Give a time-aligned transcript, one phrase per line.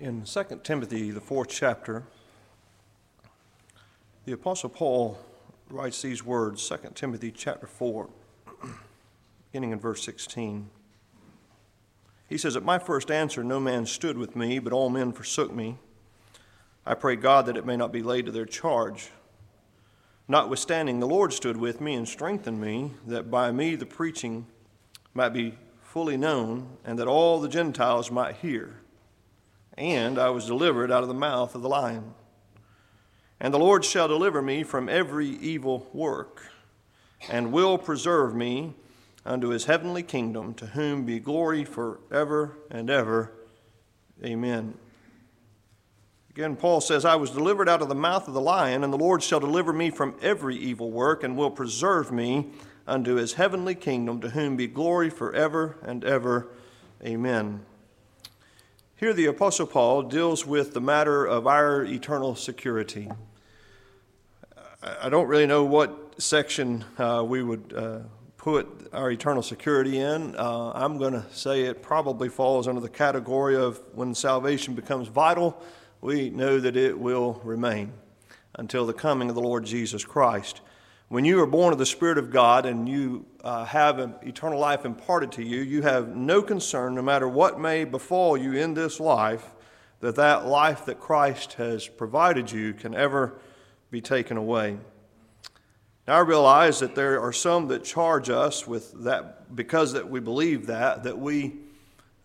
[0.00, 2.04] In 2 Timothy, the fourth chapter,
[4.24, 5.18] the Apostle Paul
[5.68, 8.08] writes these words 2 Timothy chapter 4,
[9.52, 10.70] beginning in verse 16.
[12.30, 15.52] He says, At my first answer, no man stood with me, but all men forsook
[15.52, 15.76] me.
[16.86, 19.10] I pray God that it may not be laid to their charge.
[20.26, 24.46] Notwithstanding, the Lord stood with me and strengthened me, that by me the preaching
[25.12, 28.79] might be fully known, and that all the Gentiles might hear
[29.76, 32.14] and I was delivered out of the mouth of the lion.
[33.40, 36.42] And the Lord shall deliver me from every evil work,
[37.28, 38.74] and will preserve me
[39.24, 43.32] unto his heavenly kingdom, to whom be glory forever and ever.
[44.24, 44.74] Amen.
[46.30, 48.98] Again, Paul says, I was delivered out of the mouth of the lion, and the
[48.98, 52.50] Lord shall deliver me from every evil work, and will preserve me
[52.86, 56.48] unto his heavenly kingdom, to whom be glory forever and ever.
[57.04, 57.64] Amen.
[59.00, 63.08] Here, the Apostle Paul deals with the matter of our eternal security.
[64.82, 68.00] I don't really know what section uh, we would uh,
[68.36, 70.36] put our eternal security in.
[70.36, 75.08] Uh, I'm going to say it probably falls under the category of when salvation becomes
[75.08, 75.58] vital,
[76.02, 77.94] we know that it will remain
[78.56, 80.60] until the coming of the Lord Jesus Christ.
[81.08, 84.84] When you are born of the Spirit of God and you uh, have eternal life
[84.84, 89.00] imparted to you, you have no concern, no matter what may befall you in this
[89.00, 89.54] life,
[90.00, 93.38] that that life that Christ has provided you can ever
[93.90, 94.78] be taken away.
[96.06, 100.20] Now I realize that there are some that charge us with that because that we
[100.20, 101.56] believe that that we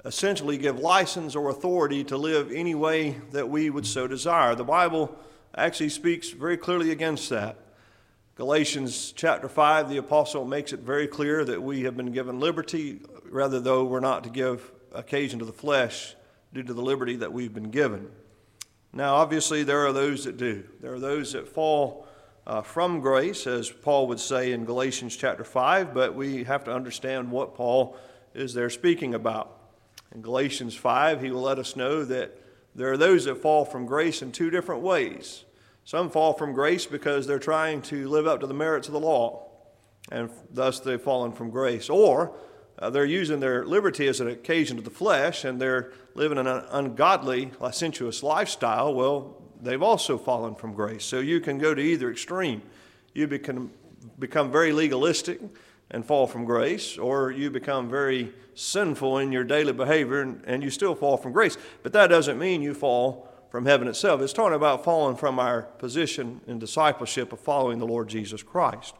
[0.06, 4.56] essentially give license or authority to live any way that we would so desire.
[4.56, 5.18] The Bible
[5.58, 7.58] actually speaks very clearly against that.
[8.36, 13.00] Galatians chapter 5, the apostle makes it very clear that we have been given liberty,
[13.30, 16.18] rather, though we're not to give occasion to the flesh
[16.54, 18.12] due to the liberty that we've been given.
[18.92, 20.66] Now, obviously, there are those that do.
[20.82, 22.08] There are those that fall
[22.46, 26.74] uh, from grace, as Paul would say in Galatians chapter 5, but we have to
[26.74, 27.96] understand what Paul
[28.34, 29.58] is there speaking about.
[30.14, 32.38] In Galatians 5, he will let us know that
[32.76, 35.46] there are those that fall from grace in two different ways.
[35.86, 39.00] Some fall from grace because they're trying to live up to the merits of the
[39.00, 39.48] law,
[40.12, 41.92] and thus they've fallen from grace.
[41.92, 42.36] Or
[42.80, 46.48] uh, they're using their liberty as an occasion to the flesh, and they're living an
[46.48, 48.96] ungodly, licentious lifestyle.
[48.96, 51.06] Well, they've also fallen from grace.
[51.06, 52.64] So you can go to either extreme.
[53.14, 53.70] You become,
[54.18, 55.40] become very legalistic
[55.92, 60.64] and fall from grace, or you become very sinful in your daily behavior and, and
[60.64, 61.60] you still fall from grace.
[61.84, 64.20] But that doesn't mean you fall from heaven itself.
[64.20, 68.96] It's talking about falling from our position in discipleship of following the Lord Jesus Christ.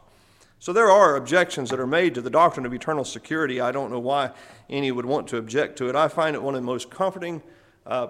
[0.60, 3.60] So there are objections that are made to the doctrine of eternal security.
[3.60, 4.30] I don't know why
[4.70, 5.94] any would want to object to it.
[5.94, 7.42] I find it one of the most comforting
[7.84, 8.06] uh,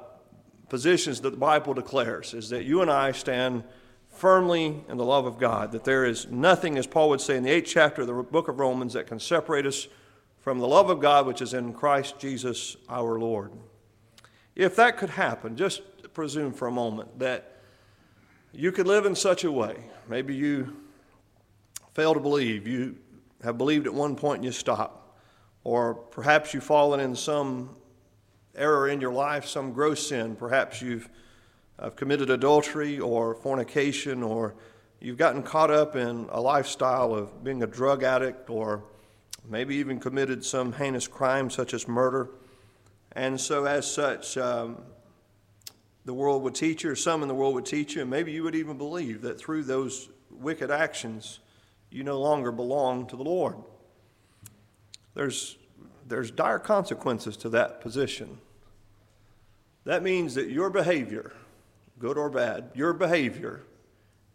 [0.69, 3.65] positions that the Bible declares is that you and I stand
[4.09, 7.43] firmly in the love of God, that there is nothing, as Paul would say in
[7.43, 9.89] the eighth chapter of the book of Romans, that can separate us
[10.39, 13.51] from the love of God which is in Christ Jesus our Lord.
[14.56, 15.83] If that could happen, just
[16.16, 17.59] presume for a moment that
[18.50, 19.77] you could live in such a way.
[20.09, 20.75] Maybe you
[21.93, 22.66] fail to believe.
[22.66, 22.97] You
[23.44, 25.19] have believed at one point and you stop.
[25.62, 27.76] Or perhaps you've fallen in some
[28.55, 30.37] error in your life, some gross sin.
[30.37, 31.06] Perhaps you've
[31.97, 34.55] committed adultery or fornication, or
[35.00, 38.82] you've gotten caught up in a lifestyle of being a drug addict, or
[39.47, 42.31] maybe even committed some heinous crime such as murder.
[43.12, 44.78] And so, as such, um,
[46.06, 48.31] the world would teach you, or some in the world would teach you, and maybe
[48.31, 51.41] you would even believe that through those wicked actions,
[51.91, 53.56] you no longer belong to the Lord.
[55.15, 55.59] There's,
[56.06, 58.39] there's dire consequences to that position.
[59.84, 61.33] That means that your behavior,
[61.99, 63.62] good or bad, your behavior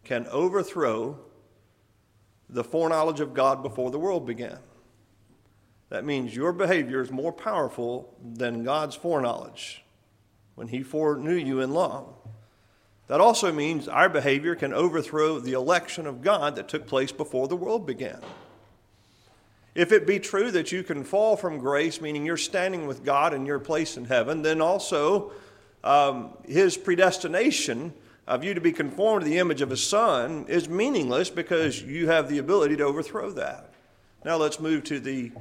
[0.04, 1.18] can overthrow
[2.50, 4.58] the foreknowledge of God before the world began.
[5.88, 9.81] That means your behavior is more powerful than God's foreknowledge
[10.54, 12.14] when He foreknew you in love.
[13.08, 17.48] That also means our behavior can overthrow the election of God that took place before
[17.48, 18.20] the world began.
[19.74, 23.32] If it be true that you can fall from grace, meaning you're standing with God
[23.32, 25.32] in your place in heaven, then also
[25.82, 27.92] um, His predestination
[28.26, 32.08] of you to be conformed to the image of His Son is meaningless because you
[32.08, 33.72] have the ability to overthrow that.
[34.24, 35.32] Now let's move to the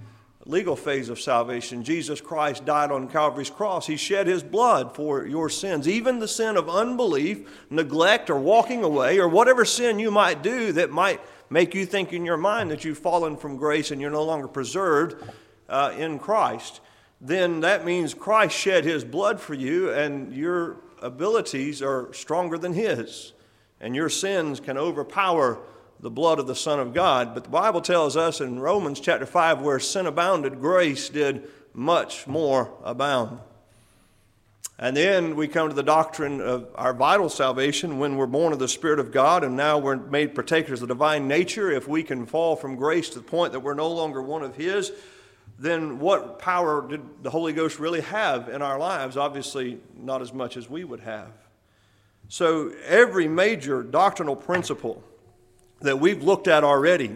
[0.45, 1.83] legal phase of salvation.
[1.83, 3.85] Jesus Christ died on Calvary's cross.
[3.85, 8.83] He shed his blood for your sins, even the sin of unbelief, neglect, or walking
[8.83, 12.71] away, or whatever sin you might do that might make you think in your mind
[12.71, 15.23] that you've fallen from grace and you're no longer preserved
[15.69, 16.81] uh, in Christ.
[17.21, 22.73] then that means Christ shed his blood for you, and your abilities are stronger than
[22.73, 23.33] his,
[23.79, 25.59] and your sins can overpower
[26.01, 27.33] the blood of the Son of God.
[27.33, 32.27] But the Bible tells us in Romans chapter 5 where sin abounded, grace did much
[32.27, 33.39] more abound.
[34.79, 38.57] And then we come to the doctrine of our vital salvation when we're born of
[38.57, 41.69] the Spirit of God and now we're made partakers of the divine nature.
[41.69, 44.55] If we can fall from grace to the point that we're no longer one of
[44.55, 44.91] His,
[45.59, 49.17] then what power did the Holy Ghost really have in our lives?
[49.17, 51.29] Obviously, not as much as we would have.
[52.27, 55.03] So, every major doctrinal principle
[55.81, 57.15] that we've looked at already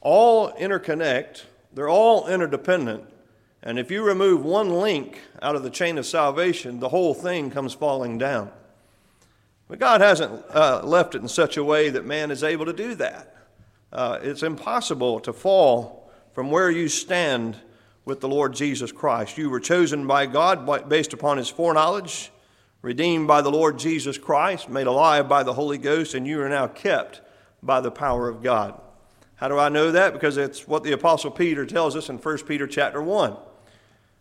[0.00, 1.42] all interconnect,
[1.72, 3.04] they're all interdependent.
[3.62, 7.50] And if you remove one link out of the chain of salvation, the whole thing
[7.50, 8.52] comes falling down.
[9.68, 12.72] But God hasn't uh, left it in such a way that man is able to
[12.72, 13.34] do that.
[13.92, 17.56] Uh, it's impossible to fall from where you stand
[18.04, 19.36] with the Lord Jesus Christ.
[19.36, 22.30] You were chosen by God based upon his foreknowledge,
[22.80, 26.48] redeemed by the Lord Jesus Christ, made alive by the Holy Ghost, and you are
[26.48, 27.22] now kept
[27.62, 28.80] by the power of God.
[29.36, 30.12] How do I know that?
[30.12, 33.36] Because it's what the apostle Peter tells us in 1 Peter chapter 1.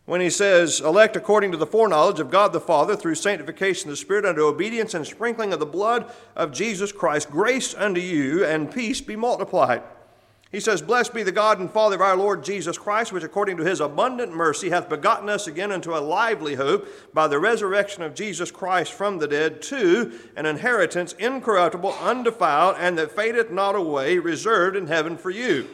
[0.05, 3.93] When he says, elect according to the foreknowledge of God the Father through sanctification of
[3.93, 8.45] the Spirit unto obedience and sprinkling of the blood of Jesus Christ, grace unto you
[8.45, 9.81] and peace be multiplied.
[10.55, 13.57] He says, Blessed be the God and Father of our Lord Jesus Christ, which according
[13.57, 18.03] to his abundant mercy hath begotten us again unto a lively hope by the resurrection
[18.03, 23.75] of Jesus Christ from the dead, to an inheritance incorruptible, undefiled, and that fadeth not
[23.75, 25.67] away, reserved in heaven for you.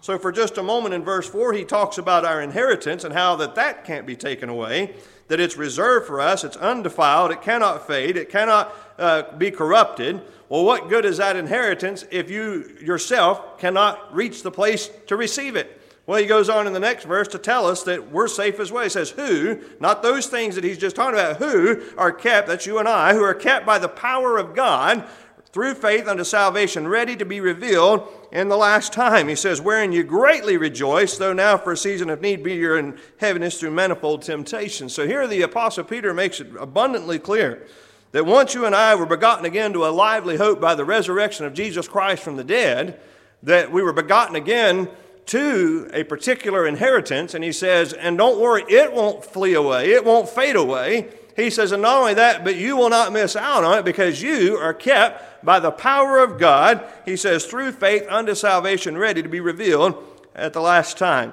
[0.00, 3.34] So, for just a moment in verse 4, he talks about our inheritance and how
[3.34, 4.94] that that can't be taken away,
[5.26, 10.20] that it's reserved for us, it's undefiled, it cannot fade, it cannot uh, be corrupted.
[10.48, 15.56] Well, what good is that inheritance if you yourself cannot reach the place to receive
[15.56, 15.78] it?
[16.06, 18.72] Well, he goes on in the next verse to tell us that we're safe as
[18.72, 18.82] well.
[18.82, 22.64] He says, Who, not those things that he's just talking about, who are kept, that's
[22.64, 25.06] you and I, who are kept by the power of God
[25.52, 29.28] through faith unto salvation, ready to be revealed in the last time.
[29.28, 32.78] He says, Wherein you greatly rejoice, though now for a season of need be you're
[32.78, 34.88] in heaviness through manifold temptation.
[34.88, 37.66] So here the Apostle Peter makes it abundantly clear
[38.12, 41.44] that once you and I were begotten again to a lively hope by the resurrection
[41.46, 42.98] of Jesus Christ from the dead,
[43.42, 44.88] that we were begotten again
[45.26, 47.34] to a particular inheritance.
[47.34, 51.08] And he says, and don't worry, it won't flee away, it won't fade away.
[51.36, 54.20] He says, and not only that, but you will not miss out on it because
[54.20, 56.84] you are kept by the power of God.
[57.04, 60.02] He says, through faith unto salvation, ready to be revealed
[60.34, 61.32] at the last time.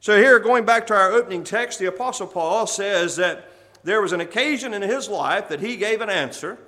[0.00, 3.49] So, here, going back to our opening text, the Apostle Paul says that
[3.82, 6.58] there was an occasion in his life that he gave an answer.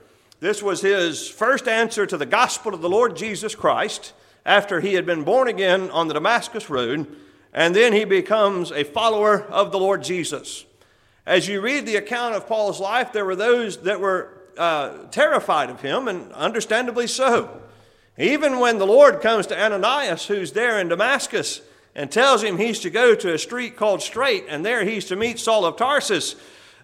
[0.41, 4.13] This was his first answer to the gospel of the Lord Jesus Christ
[4.45, 7.07] after he had been born again on the Damascus Road,
[7.53, 10.65] and then he becomes a follower of the Lord Jesus.
[11.27, 15.71] As you read the account of Paul's life, there were those that were uh, terrified
[15.71, 17.61] of him, and understandably so.
[18.19, 21.61] Even when the Lord comes to Ananias, who's there in Damascus,
[21.95, 25.17] and tells him he's to go to a street called Straight, and there he's to
[25.17, 26.35] meet Saul of Tarsus,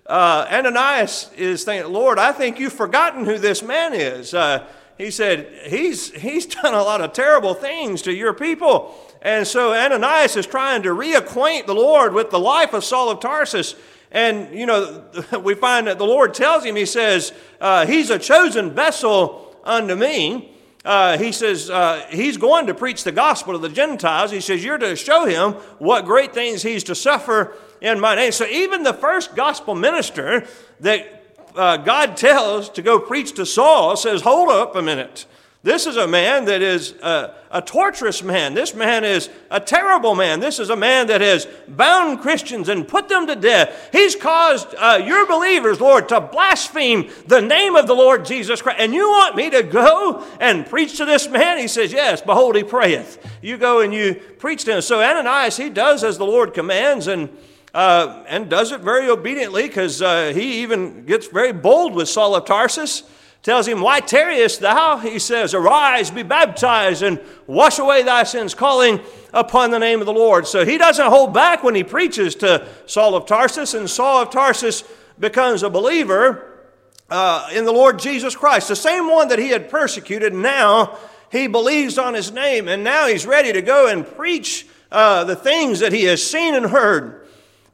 [0.09, 4.33] uh, Ananias is thinking, Lord, I think you've forgotten who this man is.
[4.33, 4.67] Uh,
[4.97, 8.95] he said, he's, he's done a lot of terrible things to your people.
[9.21, 13.21] And so Ananias is trying to reacquaint the Lord with the life of Saul of
[13.21, 13.75] Tarsus.
[14.11, 15.05] And, you know,
[15.43, 19.95] we find that the Lord tells him, He says, uh, He's a chosen vessel unto
[19.95, 20.55] me.
[20.85, 24.31] Uh, he says, uh, He's going to preach the gospel to the Gentiles.
[24.31, 28.33] He says, You're to show him what great things he's to suffer in my name.
[28.33, 30.47] So even the first gospel minister
[30.81, 31.19] that
[31.55, 35.27] uh, God tells to go preach to Saul says, Hold up a minute.
[35.65, 38.55] This is a man that is a, a, torturous man.
[38.55, 40.39] This man is a terrible man.
[40.39, 43.89] This is a man that has bound Christians and put them to death.
[43.91, 48.79] He's caused uh, your believers, Lord, to blaspheme the name of the Lord Jesus Christ.
[48.79, 51.59] And you want me to go and preach to this man?
[51.59, 53.19] He says, Yes, behold, he prayeth.
[53.43, 54.81] You go and you preach to him.
[54.81, 57.31] So Ananias, he does as the Lord commands, and
[57.79, 62.35] uh, and does it very obediently because uh, he even gets very bold with Saul
[62.35, 63.05] of Tarsus.
[63.45, 64.97] Tells him, Why tarriest thou?
[64.97, 68.99] He says, Arise, be baptized, and wash away thy sins, calling
[69.33, 70.49] upon the name of the Lord.
[70.49, 74.31] So he doesn't hold back when he preaches to Saul of Tarsus, and Saul of
[74.31, 74.83] Tarsus
[75.21, 76.67] becomes a believer
[77.09, 78.67] uh, in the Lord Jesus Christ.
[78.67, 80.99] The same one that he had persecuted, now
[81.31, 85.37] he believes on his name, and now he's ready to go and preach uh, the
[85.37, 87.25] things that he has seen and heard.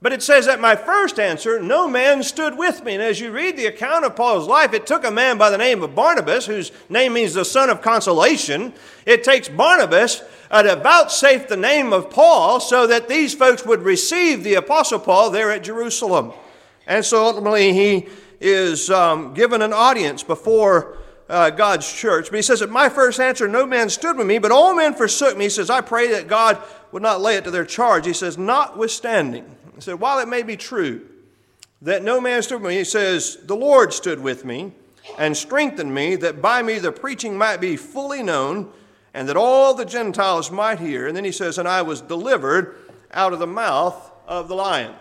[0.04, 2.92] But it says that my first answer, no man stood with me.
[2.92, 5.56] And as you read the account of Paul's life, it took a man by the
[5.56, 8.74] name of Barnabas, whose name means the son of consolation.
[9.06, 13.80] It takes Barnabas uh, to vouchsafe the name of Paul so that these folks would
[13.80, 16.34] receive the Apostle Paul there at Jerusalem.
[16.86, 18.06] And so ultimately, he
[18.42, 20.98] is um, given an audience before
[21.30, 22.28] uh, God's church.
[22.28, 24.92] But he says, At my first answer, no man stood with me, but all men
[24.92, 25.44] forsook me.
[25.44, 28.04] He says, I pray that God would not lay it to their charge.
[28.04, 31.06] He says, Notwithstanding, he said, While it may be true
[31.82, 34.72] that no man stood with me, he says, The Lord stood with me
[35.18, 38.70] and strengthened me, that by me the preaching might be fully known,
[39.12, 41.06] and that all the Gentiles might hear.
[41.06, 42.76] And then he says, And I was delivered
[43.12, 44.94] out of the mouth of the lion.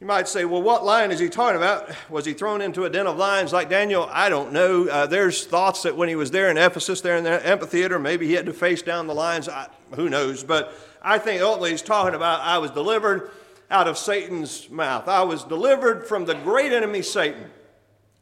[0.00, 1.88] You might say, well, what lion is he talking about?
[2.10, 4.08] Was he thrown into a den of lions like Daniel?
[4.12, 4.86] I don't know.
[4.86, 8.26] Uh, there's thoughts that when he was there in Ephesus, there in the amphitheater, maybe
[8.26, 9.48] he had to face down the lions.
[9.48, 10.44] I, who knows?
[10.44, 13.30] But I think ultimately he's talking about I was delivered
[13.74, 15.08] out of Satan's mouth.
[15.08, 17.50] I was delivered from the great enemy, Satan.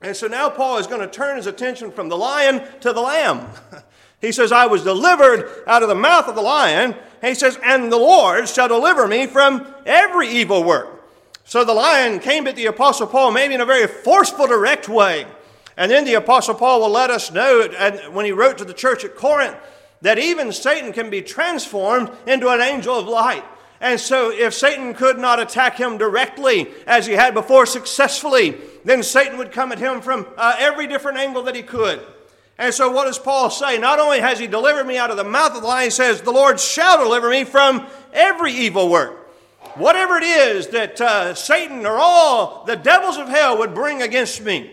[0.01, 3.03] And so now Paul is going to turn his attention from the lion to the
[3.03, 3.47] lamb.
[4.23, 6.95] He says, I was delivered out of the mouth of the lion.
[7.21, 11.11] He says, And the Lord shall deliver me from every evil work.
[11.45, 15.27] So the lion came at the Apostle Paul, maybe in a very forceful, direct way.
[15.77, 18.73] And then the Apostle Paul will let us know, and when he wrote to the
[18.73, 19.57] church at Corinth,
[20.03, 23.45] that even Satan can be transformed into an angel of light.
[23.83, 29.03] And so, if Satan could not attack him directly as he had before successfully, then
[29.03, 32.01] Satan would come at him from uh, every different angle that he could.
[32.57, 33.77] And so, what does Paul say?
[33.79, 36.23] Not only has he delivered me out of the mouth of the lion, he says,
[36.23, 39.23] The Lord shall deliver me from every evil work
[39.75, 44.43] whatever it is that uh, Satan or all the devils of hell would bring against
[44.43, 44.71] me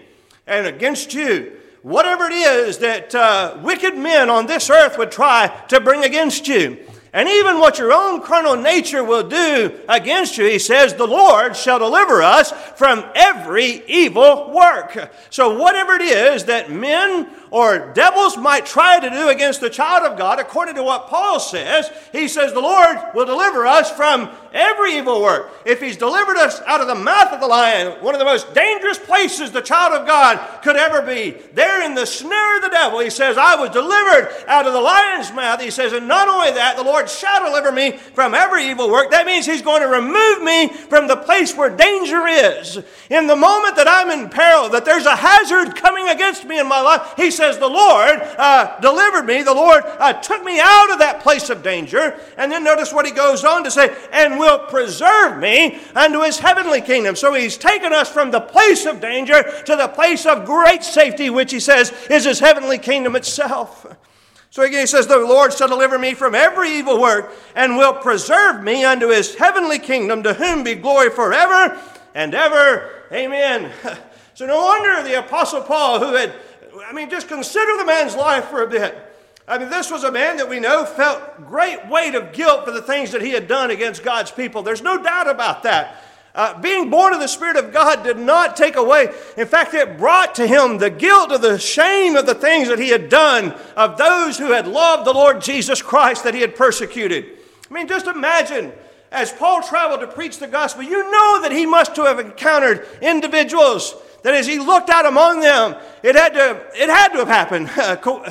[0.47, 5.47] and against you, whatever it is that uh, wicked men on this earth would try
[5.69, 6.77] to bring against you,
[7.11, 11.55] and even what your own carnal nature will do against you, he says, the Lord
[11.55, 15.11] shall deliver us from every evil work.
[15.29, 20.09] So, whatever it is that men or devils might try to do against the child
[20.09, 24.29] of God, according to what Paul says, he says, the Lord will deliver us from
[24.53, 25.51] every evil work.
[25.65, 28.53] If he's delivered us out of the mouth of the lion, one of the most
[28.53, 32.69] dangerous places the child of God could ever be, there in the snare of the
[32.69, 35.61] devil, he says, I was delivered out of the lion's mouth.
[35.61, 39.11] He says, and not only that, the Lord shall deliver me from every evil work.
[39.11, 42.79] That means He's going to remove me from the place where danger is.
[43.09, 46.67] In the moment that I'm in peril, that there's a hazard coming against me in
[46.67, 49.41] my life, He says, The Lord uh, delivered me.
[49.41, 52.19] The Lord uh, took me out of that place of danger.
[52.37, 56.37] And then notice what He goes on to say, and will preserve me unto His
[56.37, 57.15] heavenly kingdom.
[57.15, 61.29] So He's taken us from the place of danger to the place of great safety,
[61.29, 63.87] which He says is His heavenly kingdom itself.
[64.51, 67.93] So again, he says, The Lord shall deliver me from every evil work and will
[67.93, 71.79] preserve me unto his heavenly kingdom, to whom be glory forever
[72.15, 72.89] and ever.
[73.11, 73.71] Amen.
[74.39, 76.33] So no wonder the Apostle Paul, who had,
[76.89, 78.97] I mean, just consider the man's life for a bit.
[79.47, 82.71] I mean, this was a man that we know felt great weight of guilt for
[82.71, 84.63] the things that he had done against God's people.
[84.63, 86.03] There's no doubt about that.
[86.33, 89.09] Uh, being born of the Spirit of God did not take away.
[89.37, 92.79] In fact, it brought to him the guilt of the shame of the things that
[92.79, 96.55] he had done of those who had loved the Lord Jesus Christ that he had
[96.55, 97.25] persecuted.
[97.69, 98.71] I mean, just imagine
[99.11, 103.93] as Paul traveled to preach the gospel, you know that he must have encountered individuals
[104.23, 107.69] that as he looked out among them, it had to, it had to have happened.
[108.01, 108.25] Co-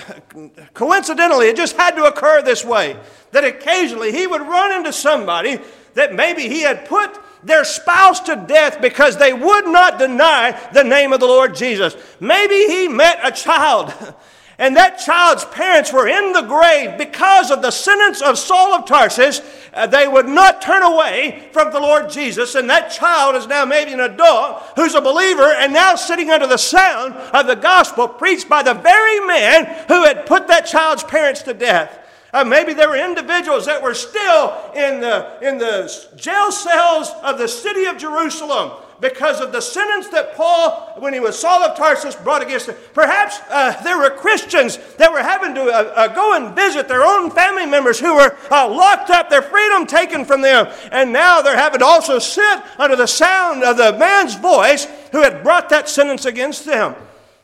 [0.75, 2.97] coincidentally, it just had to occur this way
[3.33, 5.59] that occasionally he would run into somebody
[5.95, 10.85] that maybe he had put their spouse to death because they would not deny the
[10.85, 11.97] name of the Lord Jesus.
[12.21, 13.93] Maybe he met a child.
[14.61, 18.87] And that child's parents were in the grave because of the sentence of Saul of
[18.87, 19.41] Tarsus.
[19.73, 22.57] Uh, they would not turn away from the Lord Jesus.
[22.57, 26.49] And that child is now maybe an adult who's a believer and now sitting under
[26.49, 31.05] the sound of the gospel preached by the very man who had put that child's
[31.05, 31.97] parents to death.
[32.33, 37.39] Uh, maybe there were individuals that were still in the, in the jail cells of
[37.39, 41.77] the city of Jerusalem because of the sentence that Paul, when he was Saul of
[41.77, 42.77] Tarsus, brought against them.
[42.95, 47.03] Perhaps uh, there were Christians that were having to uh, uh, go and visit their
[47.03, 51.41] own family members who were uh, locked up, their freedom taken from them, and now
[51.41, 55.69] they're having to also sit under the sound of the man's voice who had brought
[55.69, 56.95] that sentence against them.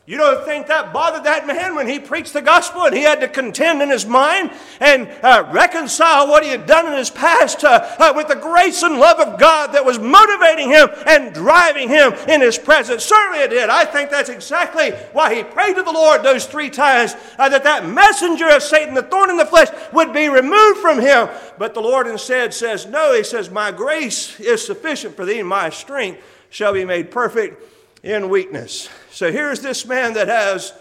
[0.07, 3.21] You don't think that bothered that man when he preached the gospel and he had
[3.21, 7.63] to contend in his mind and uh, reconcile what he had done in his past
[7.63, 11.89] uh, uh, with the grace and love of God that was motivating him and driving
[11.89, 13.03] him in his presence?
[13.03, 13.71] Certainly it did.
[13.71, 17.63] I think that's exactly why he prayed to the Lord those three times uh, that
[17.63, 21.29] that messenger of Satan, the thorn in the flesh, would be removed from him.
[21.57, 25.49] But the Lord instead says, No, he says, My grace is sufficient for thee, and
[25.49, 26.21] my strength
[26.51, 27.59] shall be made perfect
[28.03, 28.87] in weakness.
[29.15, 30.73] So here's this man that has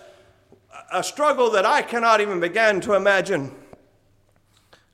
[0.93, 3.55] a struggle that I cannot even begin to imagine.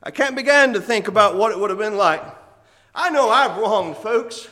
[0.02, 2.22] I can't begin to think about what it would have been like.
[2.94, 4.46] I know I've wronged folks.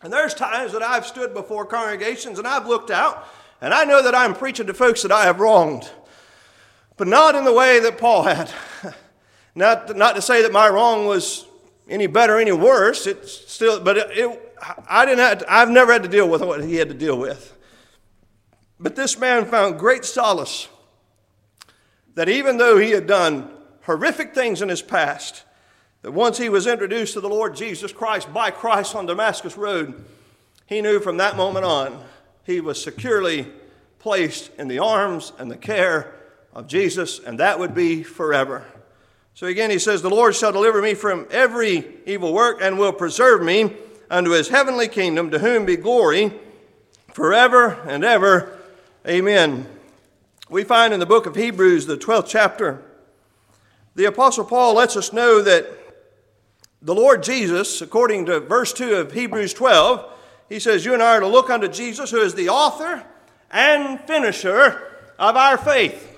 [0.00, 3.26] And there's times that I've stood before congregations and I've looked out
[3.60, 5.90] and I know that I'm preaching to folks that I have wronged,
[6.96, 8.52] but not in the way that Paul had.
[9.54, 11.44] Not, not to say that my wrong was
[11.86, 13.06] any better, any worse.
[13.06, 14.56] It's still, but it, it,
[14.88, 17.18] I didn't have to, I've never had to deal with what he had to deal
[17.18, 17.51] with.
[18.82, 20.68] But this man found great solace
[22.16, 23.48] that even though he had done
[23.82, 25.44] horrific things in his past,
[26.02, 30.04] that once he was introduced to the Lord Jesus Christ by Christ on Damascus Road,
[30.66, 32.02] he knew from that moment on
[32.44, 33.46] he was securely
[34.00, 36.12] placed in the arms and the care
[36.52, 38.64] of Jesus, and that would be forever.
[39.34, 42.92] So again, he says, The Lord shall deliver me from every evil work and will
[42.92, 43.74] preserve me
[44.10, 46.32] unto his heavenly kingdom, to whom be glory
[47.12, 48.58] forever and ever.
[49.08, 49.66] Amen.
[50.48, 52.80] We find in the book of Hebrews, the 12th chapter,
[53.96, 55.66] the Apostle Paul lets us know that
[56.80, 60.08] the Lord Jesus, according to verse 2 of Hebrews 12,
[60.48, 63.02] he says, You and I are to look unto Jesus, who is the author
[63.50, 66.08] and finisher of our faith.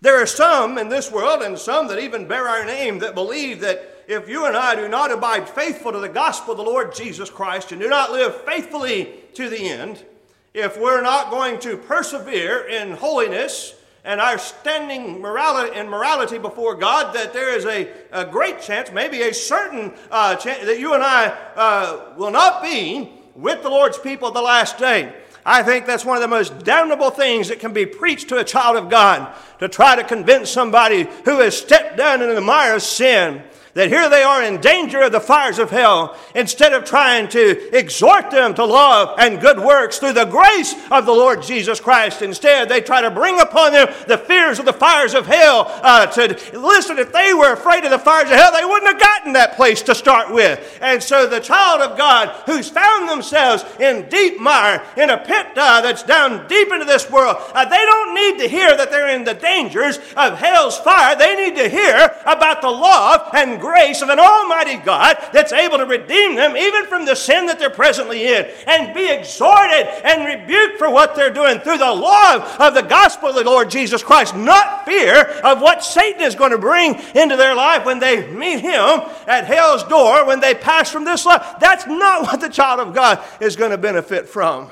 [0.00, 3.60] There are some in this world, and some that even bear our name, that believe
[3.60, 6.94] that if you and I do not abide faithful to the gospel of the Lord
[6.94, 10.06] Jesus Christ and do not live faithfully to the end,
[10.54, 17.14] if we're not going to persevere in holiness and our standing morality morality before God,
[17.14, 21.02] that there is a, a great chance, maybe a certain uh, chance, that you and
[21.02, 25.14] I uh, will not be with the Lord's people the last day.
[25.44, 28.44] I think that's one of the most damnable things that can be preached to a
[28.44, 32.74] child of God to try to convince somebody who has stepped down into the mire
[32.74, 33.42] of sin
[33.74, 37.76] that here they are in danger of the fires of hell, instead of trying to
[37.76, 42.20] exhort them to love and good works through the grace of the Lord Jesus Christ.
[42.20, 45.64] Instead, they try to bring upon them the fears of the fires of hell.
[45.82, 49.00] Uh, to listen, if they were afraid of the fires of hell, they wouldn't have
[49.00, 50.78] gotten that place to start with.
[50.82, 55.46] And so, the child of God who's found themselves in deep mire, in a pit
[55.56, 59.08] uh, that's down deep into this world, uh, they don't need to hear that they're
[59.08, 61.16] in the dangers of hell's fire.
[61.16, 65.78] They need to hear about the love and grace of an almighty God that's able
[65.78, 70.26] to redeem them even from the sin that they're presently in and be exhorted and
[70.26, 74.02] rebuked for what they're doing through the love of the gospel of the Lord Jesus
[74.02, 78.26] Christ, not fear of what Satan is going to bring into their life when they
[78.26, 81.54] meet him at hell's door when they pass from this life.
[81.60, 84.70] That's not what the child of God is going to benefit from.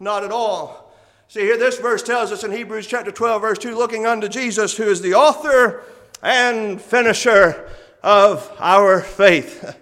[0.00, 0.92] Not at all.
[1.28, 4.76] See, here this verse tells us in Hebrews chapter 12, verse 2 looking unto Jesus,
[4.76, 5.82] who is the author
[6.22, 7.68] and finisher
[8.06, 9.76] of our faith.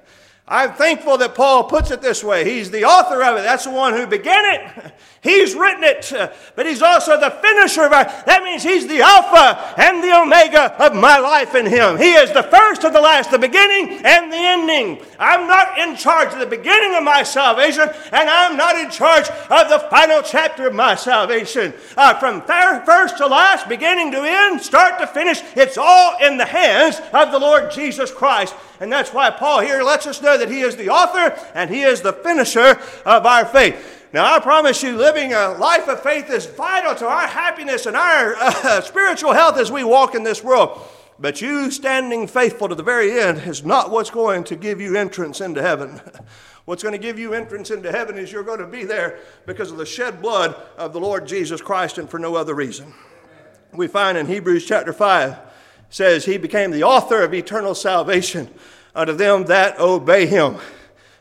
[0.47, 2.45] I'm thankful that Paul puts it this way.
[2.45, 3.43] He's the author of it.
[3.43, 4.93] That's the one who began it.
[5.25, 6.13] He's written it,
[6.55, 8.05] but he's also the finisher of our.
[8.05, 11.97] That means he's the Alpha and the Omega of my life in him.
[11.97, 15.03] He is the first of the last, the beginning and the ending.
[15.19, 19.27] I'm not in charge of the beginning of my salvation, and I'm not in charge
[19.31, 21.73] of the final chapter of my salvation.
[21.97, 26.45] Uh, from first to last, beginning to end, start to finish, it's all in the
[26.45, 28.55] hands of the Lord Jesus Christ.
[28.81, 31.83] And that's why Paul here lets us know that he is the author and he
[31.83, 34.09] is the finisher of our faith.
[34.13, 37.97] Now, I promise you, living a life of faith is vital to our happiness and
[37.97, 40.81] our uh, spiritual health as we walk in this world.
[41.19, 44.97] But you standing faithful to the very end is not what's going to give you
[44.97, 46.01] entrance into heaven.
[46.65, 49.71] What's going to give you entrance into heaven is you're going to be there because
[49.71, 52.95] of the shed blood of the Lord Jesus Christ and for no other reason.
[53.75, 55.37] We find in Hebrews chapter 5
[55.91, 58.49] says he became the author of eternal salvation
[58.95, 60.57] unto them that obey him.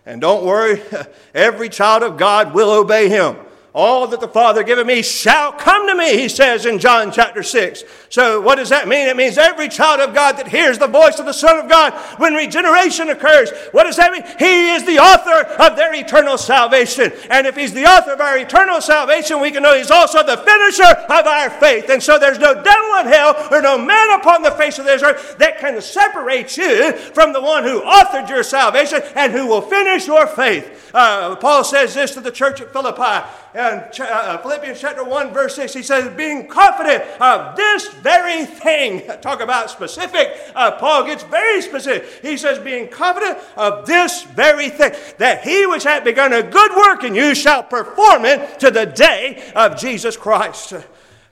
[0.05, 0.81] And don't worry,
[1.33, 3.37] every child of God will obey him.
[3.75, 7.41] All that the Father given me shall come to me, he says in John chapter
[7.41, 7.83] 6.
[8.07, 9.07] So, what does that mean?
[9.07, 11.93] It means every child of God that hears the voice of the Son of God
[12.19, 13.49] when regeneration occurs.
[13.71, 14.21] What does that mean?
[14.37, 17.11] He is the author of their eternal salvation.
[17.31, 20.37] And if he's the author of our eternal salvation, we can know he's also the
[20.37, 21.89] finisher of our faith.
[21.89, 25.01] And so, there's no devil in hell or no man upon the face of this
[25.01, 29.61] earth that can separate you from the one who authored your salvation and who will
[29.61, 30.91] finish your faith.
[30.93, 35.55] Uh, Paul says this to the church at Philippi in uh, Philippians chapter 1, verse
[35.55, 35.73] 6.
[35.73, 39.03] He says, Being confident of this very thing.
[39.21, 40.35] Talk about specific.
[40.55, 42.23] Uh, Paul gets very specific.
[42.23, 46.75] He says, Being confident of this very thing, that he which hath begun a good
[46.75, 50.73] work in you shall perform it to the day of Jesus Christ.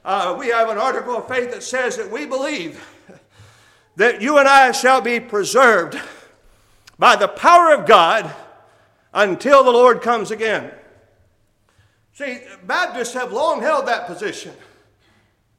[0.06, 2.88] Uh, we have an article of faith that says that we believe
[3.96, 6.00] that you and I shall be preserved
[7.00, 8.32] by the power of God
[9.14, 10.72] until the Lord comes again.
[12.22, 14.54] See, Baptists have long held that position.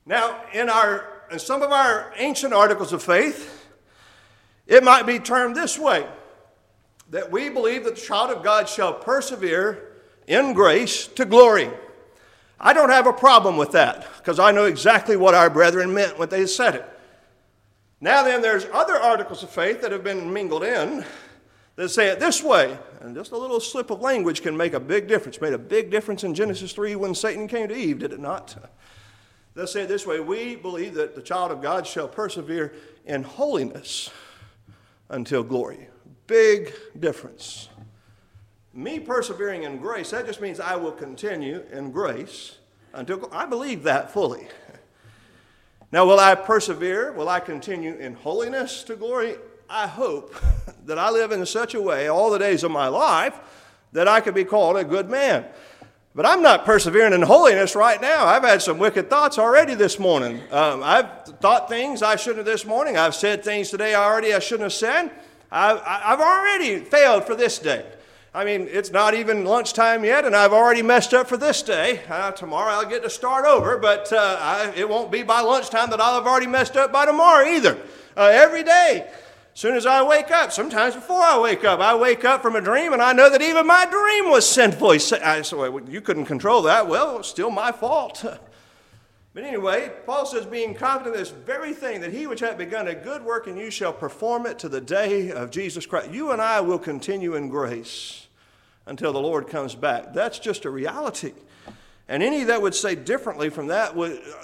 [0.06, 3.66] Now, in, our, in some of our ancient articles of faith,
[4.66, 6.06] It might be termed this way
[7.10, 9.90] that we believe that the child of God shall persevere
[10.26, 11.70] in grace to glory.
[12.58, 16.18] I don't have a problem with that because I know exactly what our brethren meant
[16.18, 16.88] when they said it.
[18.00, 21.04] Now, then, there's other articles of faith that have been mingled in
[21.76, 24.80] that say it this way, and just a little slip of language can make a
[24.80, 25.40] big difference.
[25.40, 28.56] Made a big difference in Genesis 3 when Satan came to Eve, did it not?
[29.54, 33.22] They'll say it this way We believe that the child of God shall persevere in
[33.22, 34.10] holiness
[35.08, 35.88] until glory.
[36.26, 37.68] Big difference.
[38.74, 42.58] Me persevering in grace, that just means I will continue in grace
[42.94, 44.46] until I believe that fully.
[45.90, 47.12] Now, will I persevere?
[47.12, 49.34] Will I continue in holiness to glory?
[49.72, 50.36] I hope
[50.84, 53.34] that I live in such a way all the days of my life
[53.92, 55.46] that I could be called a good man.
[56.14, 58.26] But I'm not persevering in holiness right now.
[58.26, 60.42] I've had some wicked thoughts already this morning.
[60.50, 62.98] Um, I've thought things I shouldn't have this morning.
[62.98, 65.10] I've said things today already I shouldn't have said.
[65.50, 67.86] I've, I've already failed for this day.
[68.34, 72.02] I mean, it's not even lunchtime yet, and I've already messed up for this day.
[72.10, 75.88] Uh, tomorrow I'll get to start over, but uh, I, it won't be by lunchtime
[75.90, 77.78] that I'll have already messed up by tomorrow either.
[78.14, 79.10] Uh, every day.
[79.54, 82.60] Soon as I wake up, sometimes before I wake up, I wake up from a
[82.60, 84.90] dream and I know that even my dream was sinful.
[84.90, 86.88] I said, well, You couldn't control that.
[86.88, 88.24] Well, it's still my fault.
[89.34, 92.88] But anyway, Paul says, being confident of this very thing, that he which hath begun
[92.88, 96.10] a good work in you shall perform it to the day of Jesus Christ.
[96.10, 98.26] You and I will continue in grace
[98.84, 100.12] until the Lord comes back.
[100.12, 101.32] That's just a reality.
[102.12, 103.94] And any that would say differently from that,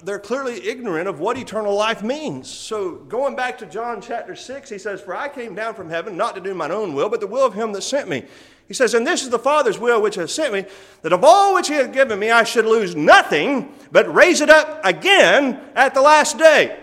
[0.02, 2.48] they're clearly ignorant of what eternal life means.
[2.48, 6.16] So, going back to John chapter 6, he says, For I came down from heaven
[6.16, 8.24] not to do mine own will, but the will of him that sent me.
[8.68, 10.64] He says, And this is the Father's will which has sent me,
[11.02, 14.48] that of all which he hath given me, I should lose nothing, but raise it
[14.48, 16.82] up again at the last day.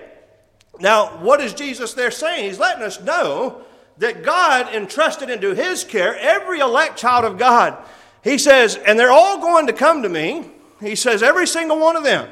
[0.80, 2.46] Now, what is Jesus there saying?
[2.46, 3.64] He's letting us know
[3.98, 7.76] that God entrusted into his care every elect child of God.
[8.24, 10.52] He says, And they're all going to come to me.
[10.80, 12.30] He says, every single one of them.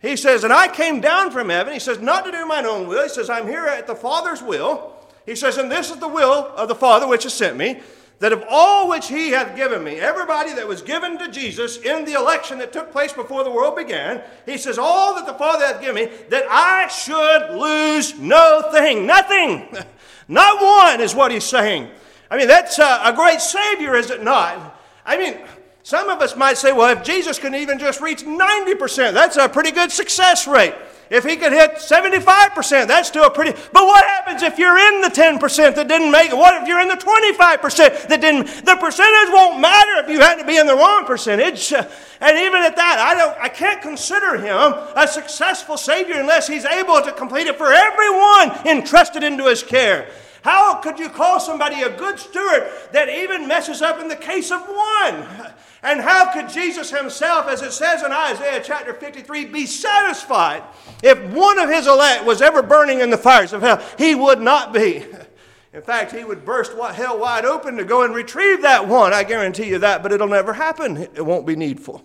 [0.00, 1.72] He says, and I came down from heaven.
[1.72, 3.04] He says, not to do mine own will.
[3.04, 4.96] He says, I'm here at the Father's will.
[5.26, 7.80] He says, and this is the will of the Father which has sent me,
[8.18, 12.04] that of all which he hath given me, everybody that was given to Jesus in
[12.04, 15.66] the election that took place before the world began, he says, all that the Father
[15.66, 19.06] hath given me, that I should lose no thing.
[19.06, 19.68] Nothing.
[20.28, 21.88] Not one is what he's saying.
[22.30, 24.78] I mean, that's a, a great Savior, is it not?
[25.04, 25.36] I mean,
[25.82, 29.48] some of us might say, well, if Jesus can even just reach 90%, that's a
[29.48, 30.74] pretty good success rate.
[31.10, 33.52] If he could hit 75%, that's still a pretty.
[33.70, 36.36] But what happens if you're in the 10% that didn't make it?
[36.36, 38.46] What if you're in the 25% that didn't?
[38.64, 41.72] The percentage won't matter if you happen to be in the wrong percentage.
[42.22, 46.64] And even at that, I, don't, I can't consider him a successful Savior unless he's
[46.64, 50.08] able to complete it for everyone entrusted into his care.
[50.42, 54.52] How could you call somebody a good steward that even messes up in the case
[54.52, 55.52] of one?
[55.82, 60.62] And how could Jesus himself, as it says in Isaiah chapter 53, be satisfied
[61.02, 63.82] if one of his elect was ever burning in the fires of hell?
[63.98, 65.04] He would not be.
[65.74, 69.14] In fact, he would burst hell wide open to go and retrieve that one.
[69.14, 70.98] I guarantee you that, but it'll never happen.
[70.98, 72.04] It won't be needful.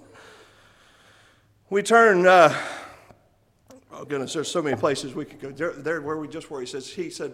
[1.70, 2.58] We turn, uh,
[3.92, 5.52] oh goodness, there's so many places we could go.
[5.52, 7.34] There, there where we just were, he says, he said,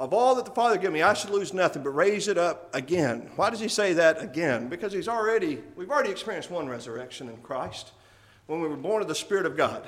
[0.00, 2.74] of all that the Father gave me, I should lose nothing but raise it up
[2.74, 3.28] again.
[3.36, 4.68] Why does he say that again?
[4.68, 7.92] Because he's already, we've already experienced one resurrection in Christ
[8.46, 9.86] when we were born of the Spirit of God.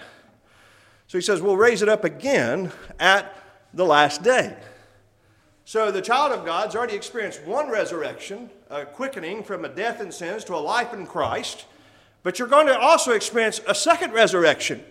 [1.07, 3.35] So he says, we'll raise it up again at
[3.73, 4.55] the last day.
[5.65, 10.13] So the child of God's already experienced one resurrection, a quickening from a death in
[10.13, 11.65] sins to a life in Christ,
[12.23, 14.85] but you're going to also experience a second resurrection.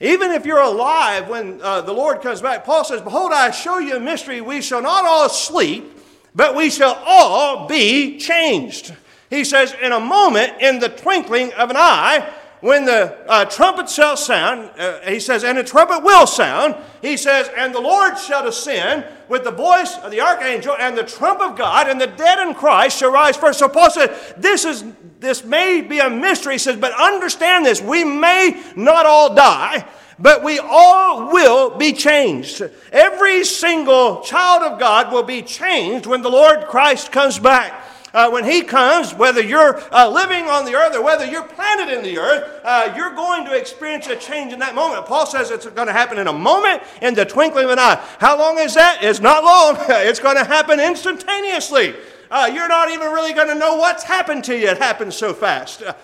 [0.00, 3.78] Even if you're alive when uh, the Lord comes back, Paul says, Behold, I show
[3.78, 4.40] you a mystery.
[4.40, 5.98] We shall not all sleep,
[6.34, 8.94] but we shall all be changed.
[9.28, 13.88] He says, In a moment, in the twinkling of an eye, when the uh, trumpet
[13.88, 18.18] shall sound, uh, he says, and the trumpet will sound, he says, and the Lord
[18.18, 22.06] shall descend with the voice of the archangel and the trump of God, and the
[22.06, 23.58] dead in Christ shall rise first.
[23.58, 24.84] So Paul said, this is
[25.20, 29.84] this may be a mystery, he says, but understand this, we may not all die,
[30.18, 32.62] but we all will be changed.
[32.92, 37.84] Every single child of God will be changed when the Lord Christ comes back.
[38.14, 41.94] Uh, when he comes, whether you're uh, living on the earth or whether you're planted
[41.94, 45.04] in the earth, uh, you're going to experience a change in that moment.
[45.04, 48.02] Paul says it's going to happen in a moment, in the twinkling of an eye.
[48.18, 49.02] How long is that?
[49.02, 49.76] It's not long.
[49.88, 51.94] it's going to happen instantaneously.
[52.30, 54.68] Uh, you're not even really going to know what's happened to you.
[54.68, 55.82] It happens so fast.
[55.82, 55.94] Uh,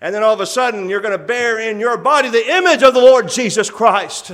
[0.00, 2.82] and then all of a sudden, you're going to bear in your body the image
[2.82, 4.32] of the Lord Jesus Christ.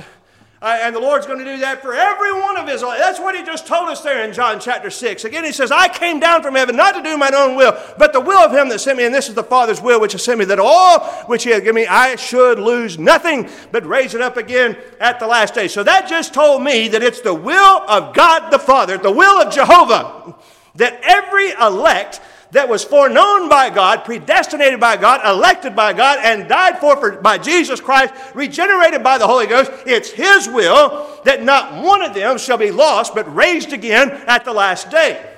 [0.59, 2.81] Uh, and the Lord's going to do that for every one of his.
[2.81, 5.23] That's what he just told us there in John chapter 6.
[5.23, 8.11] Again, he says, I came down from heaven not to do mine own will, but
[8.11, 9.05] the will of him that sent me.
[9.05, 11.59] And this is the Father's will which has sent me, that all which he has
[11.59, 15.67] given me, I should lose nothing, but raise it up again at the last day.
[15.67, 19.39] So that just told me that it's the will of God the Father, the will
[19.39, 20.33] of Jehovah,
[20.73, 22.19] that every elect
[22.51, 27.21] that was foreknown by God, predestinated by God, elected by God, and died for, for
[27.21, 29.71] by Jesus Christ, regenerated by the Holy Ghost.
[29.85, 34.45] It's His will that not one of them shall be lost, but raised again at
[34.45, 35.33] the last day.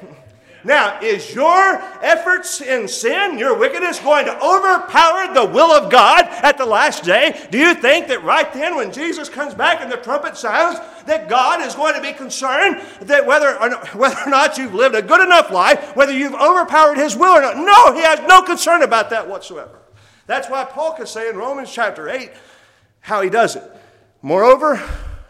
[0.63, 6.26] Now, is your efforts in sin, your wickedness, going to overpower the will of God
[6.26, 7.48] at the last day?
[7.50, 11.30] Do you think that right then, when Jesus comes back and the trumpet sounds, that
[11.30, 14.95] God is going to be concerned that whether or not, whether or not you've lived
[14.95, 17.56] a good enough life, whether you've overpowered His will or not?
[17.56, 19.80] No, He has no concern about that whatsoever.
[20.28, 22.32] That's why Paul can say in Romans chapter 8
[23.00, 23.63] how He does it.
[24.22, 24.76] Moreover,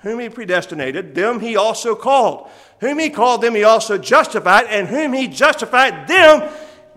[0.02, 2.50] whom He predestinated, them He also called.
[2.80, 6.50] Whom he called them, he also justified, and whom he justified, them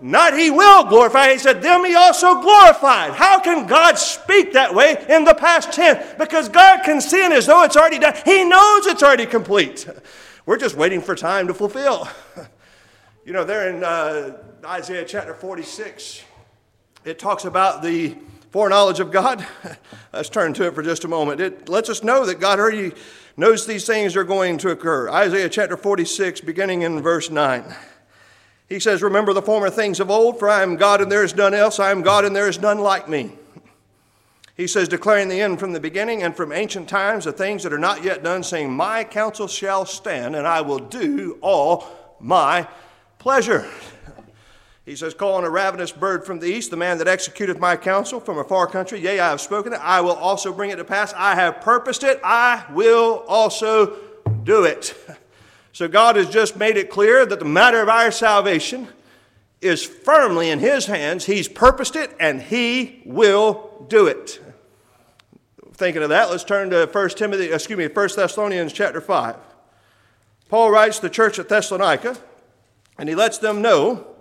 [0.03, 1.31] not he will glorify.
[1.31, 3.13] He said, them he also glorified.
[3.13, 6.15] How can God speak that way in the past tense?
[6.19, 8.13] Because God can sin as though it's already done.
[8.25, 9.87] He knows it's already complete.
[10.45, 12.07] We're just waiting for time to fulfill.
[13.25, 16.23] You know, there in uh, Isaiah chapter 46,
[17.05, 18.17] it talks about the
[18.51, 19.47] foreknowledge of God.
[20.13, 21.39] Let's turn to it for just a moment.
[21.39, 22.91] It lets us know that God already
[23.35, 25.09] knows these things are going to occur.
[25.09, 27.63] Isaiah chapter 46, beginning in verse 9.
[28.69, 31.35] He says, Remember the former things of old, for I am God and there is
[31.35, 31.79] none else.
[31.79, 33.33] I am God and there is none like me.
[34.55, 37.73] He says, declaring the end from the beginning and from ancient times, the things that
[37.73, 41.87] are not yet done, saying, My counsel shall stand, and I will do all
[42.19, 42.67] my
[43.17, 43.67] pleasure.
[44.85, 47.77] He says, Call on a ravenous bird from the east, the man that executeth my
[47.77, 48.99] counsel from a far country.
[48.99, 49.79] Yea, I have spoken it.
[49.81, 51.13] I will also bring it to pass.
[51.15, 52.19] I have purposed it.
[52.23, 53.97] I will also
[54.43, 54.95] do it.
[55.75, 58.87] So God has just made it clear that the matter of our salvation
[59.59, 61.25] is firmly in His hands.
[61.25, 64.39] He's purposed it and He will do it.
[65.73, 69.35] Thinking of that, let's turn to 1 Timothy, excuse me, 1 Thessalonians chapter 5.
[70.47, 72.17] Paul writes to the church at Thessalonica,
[72.99, 74.12] and he lets them know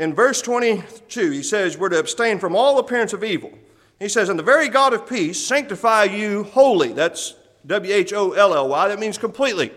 [0.00, 3.52] in verse 22, he says, We're to abstain from all appearance of evil.
[3.98, 6.92] He says, And the very God of peace sanctify you wholly.
[6.94, 7.34] That's
[7.66, 8.88] W H O L L Y.
[8.88, 9.72] That means completely.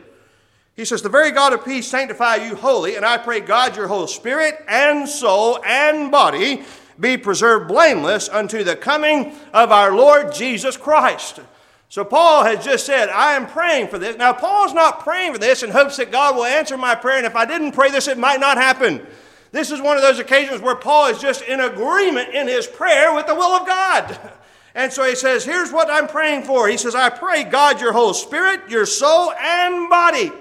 [0.78, 3.90] He says, The very God of peace sanctify you wholly, and I pray God your
[3.90, 6.64] whole spirit and soul and body
[6.98, 11.42] be preserved blameless unto the coming of our Lord Jesus Christ.
[11.90, 14.18] So Paul has just said, I am praying for this.
[14.18, 17.26] Now, Paul's not praying for this in hopes that God will answer my prayer, and
[17.26, 19.06] if I didn't pray this, it might not happen.
[19.54, 23.14] This is one of those occasions where Paul is just in agreement in his prayer
[23.14, 24.20] with the will of God.
[24.76, 26.68] And so he says, Here's what I'm praying for.
[26.68, 30.32] He says, I pray God your whole spirit, your soul, and body.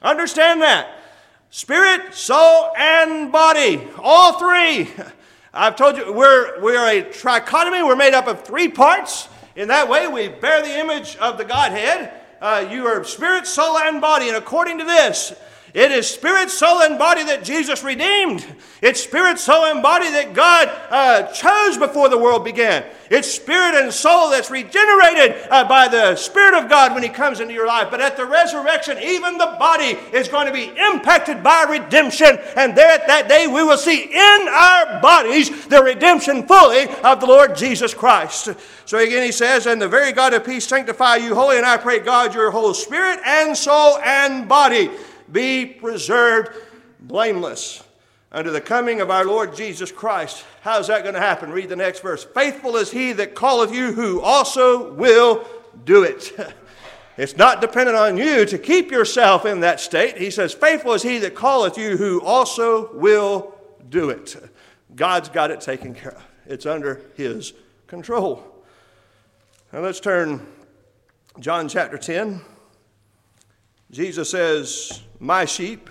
[0.00, 0.88] Understand that.
[1.50, 3.86] Spirit, soul, and body.
[3.98, 4.88] All three.
[5.52, 7.86] I've told you, we're, we're a trichotomy.
[7.86, 9.28] We're made up of three parts.
[9.56, 12.12] In that way, we bear the image of the Godhead.
[12.40, 14.28] Uh, you are spirit, soul, and body.
[14.28, 15.34] And according to this,
[15.76, 18.46] it is spirit, soul, and body that Jesus redeemed.
[18.80, 22.82] It's spirit, soul, and body that God uh, chose before the world began.
[23.10, 27.40] It's spirit and soul that's regenerated uh, by the Spirit of God when He comes
[27.40, 27.88] into your life.
[27.90, 32.38] But at the resurrection, even the body is going to be impacted by redemption.
[32.56, 37.20] And there at that day, we will see in our bodies the redemption fully of
[37.20, 38.48] the Lord Jesus Christ.
[38.86, 41.76] So again, He says, And the very God of peace sanctify you wholly, and I
[41.76, 44.88] pray God your whole spirit and soul and body
[45.30, 46.56] be preserved
[47.00, 47.82] blameless
[48.32, 50.44] unto the coming of our Lord Jesus Christ.
[50.60, 51.50] How's that going to happen?
[51.50, 52.24] Read the next verse.
[52.24, 55.46] Faithful is he that calleth you, who also will
[55.84, 56.32] do it.
[57.18, 60.18] It's not dependent on you to keep yourself in that state.
[60.18, 63.54] He says, Faithful is he that calleth you, who also will
[63.88, 64.36] do it.
[64.94, 67.54] God's got it taken care of, it's under his
[67.86, 68.44] control.
[69.72, 70.46] Now let's turn
[71.40, 72.42] John chapter 10.
[73.90, 75.88] Jesus says, My sheep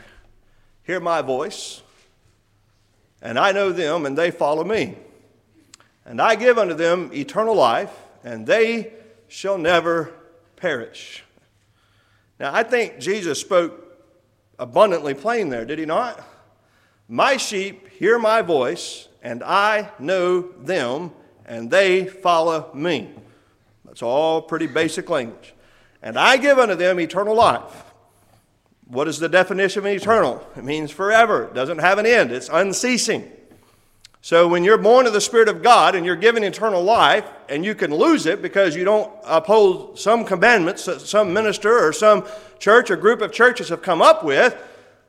[0.84, 1.82] hear my voice,
[3.22, 4.98] and I know them, and they follow me.
[6.06, 7.92] And I give unto them eternal life,
[8.24, 8.94] and they
[9.28, 10.14] shall never
[10.56, 11.24] perish.
[12.40, 13.82] Now, I think Jesus spoke
[14.60, 16.22] abundantly plain there, did he not?
[17.08, 21.12] My sheep hear my voice, and I know them,
[21.46, 23.10] and they follow me.
[23.86, 25.54] That's all pretty basic language.
[26.02, 27.85] And I give unto them eternal life
[28.88, 30.46] what is the definition of eternal?
[30.56, 31.46] It means forever.
[31.46, 32.32] It doesn't have an end.
[32.32, 33.32] It's unceasing.
[34.22, 37.64] So when you're born of the Spirit of God and you're given eternal life, and
[37.64, 42.26] you can lose it because you don't uphold some commandments that some minister or some
[42.58, 44.58] church or group of churches have come up with,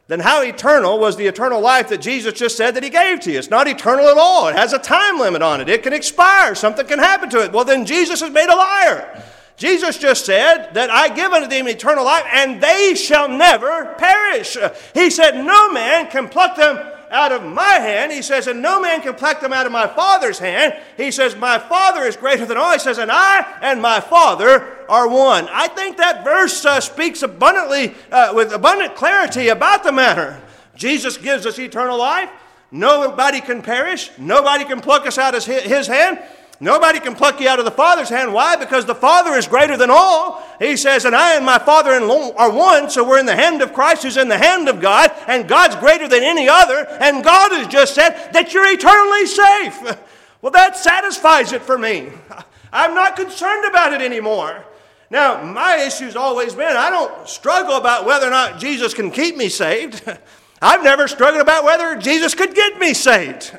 [0.09, 3.33] then how eternal was the eternal life that Jesus just said that He gave to
[3.33, 3.39] you?
[3.39, 4.49] It's not eternal at all.
[4.49, 5.69] It has a time limit on it.
[5.69, 6.55] It can expire.
[6.55, 7.53] Something can happen to it.
[7.53, 9.25] Well, then Jesus is made a liar.
[9.57, 14.57] Jesus just said that I give unto them eternal life, and they shall never perish.
[14.93, 16.77] He said, No man can pluck them
[17.11, 18.13] out of my hand.
[18.13, 20.75] He says, and no man can pluck them out of my Father's hand.
[20.97, 22.73] He says, my Father is greater than all.
[22.73, 25.49] He says, and I and my Father are one.
[25.51, 30.41] I think that verse uh, speaks abundantly, uh, with abundant clarity about the matter.
[30.75, 32.31] Jesus gives us eternal life.
[32.71, 34.11] Nobody can perish.
[34.19, 36.19] Nobody can pluck us out of his hand.
[36.59, 38.33] Nobody can pluck you out of the Father's hand.
[38.33, 38.57] Why?
[38.57, 40.43] Because the Father is greater than all.
[40.59, 43.75] He says, and I and my Father are one, so we're in the hand of
[43.75, 47.53] Christ who's in the hand of God, and God's greater than any other, and God
[47.53, 50.03] has just said that you're eternally safe.
[50.43, 52.13] Well, that satisfies it for me.
[52.73, 54.65] I'm not concerned about it anymore.
[55.11, 59.37] Now, my issue's always been I don't struggle about whether or not Jesus can keep
[59.37, 60.03] me saved.
[60.63, 63.57] I've never struggled about whether Jesus could get me saved.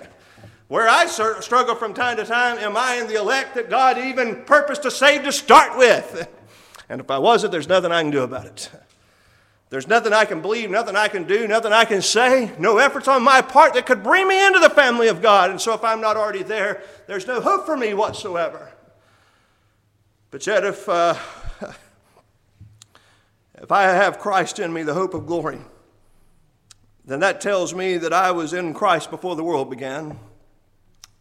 [0.67, 4.43] Where I struggle from time to time, am I in the elect that God even
[4.43, 6.27] purposed to save to start with?
[6.89, 8.71] And if I wasn't, there's nothing I can do about it.
[9.69, 13.09] There's nothing I can believe, nothing I can do, nothing I can say, no efforts
[13.09, 15.49] on my part that could bring me into the family of God.
[15.49, 18.71] And so if I'm not already there, there's no hope for me whatsoever.
[20.31, 21.15] But yet, if, uh,
[23.55, 25.59] if I have Christ in me, the hope of glory,
[27.03, 30.17] then that tells me that I was in Christ before the world began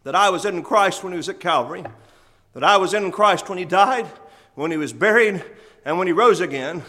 [0.07, 1.83] that I was in Christ when he was at Calvary,
[2.53, 4.05] that I was in Christ when he died,
[4.55, 5.43] when he was buried,
[5.83, 6.83] and when he rose again,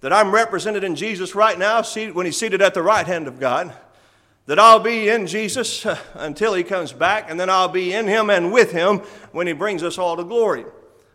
[0.00, 1.82] that I'm represented in Jesus right now
[2.14, 3.74] when he's seated at the right hand of God,
[4.46, 8.06] that I'll be in Jesus uh, until he comes back, and then I'll be in
[8.06, 9.00] him and with him
[9.32, 10.64] when he brings us all to glory.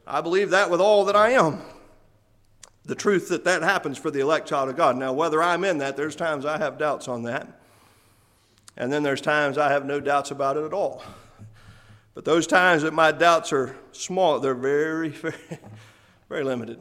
[0.05, 1.63] I believe that with all that I am.
[2.85, 4.95] The truth that that happens for the elect child of God.
[4.95, 7.47] Now, whether I'm in that, there's times I have doubts on that.
[8.77, 11.01] And then there's times I have no doubts about it at all.
[12.17, 15.35] But those times that my doubts are small, they're very, very,
[16.27, 16.79] very limited.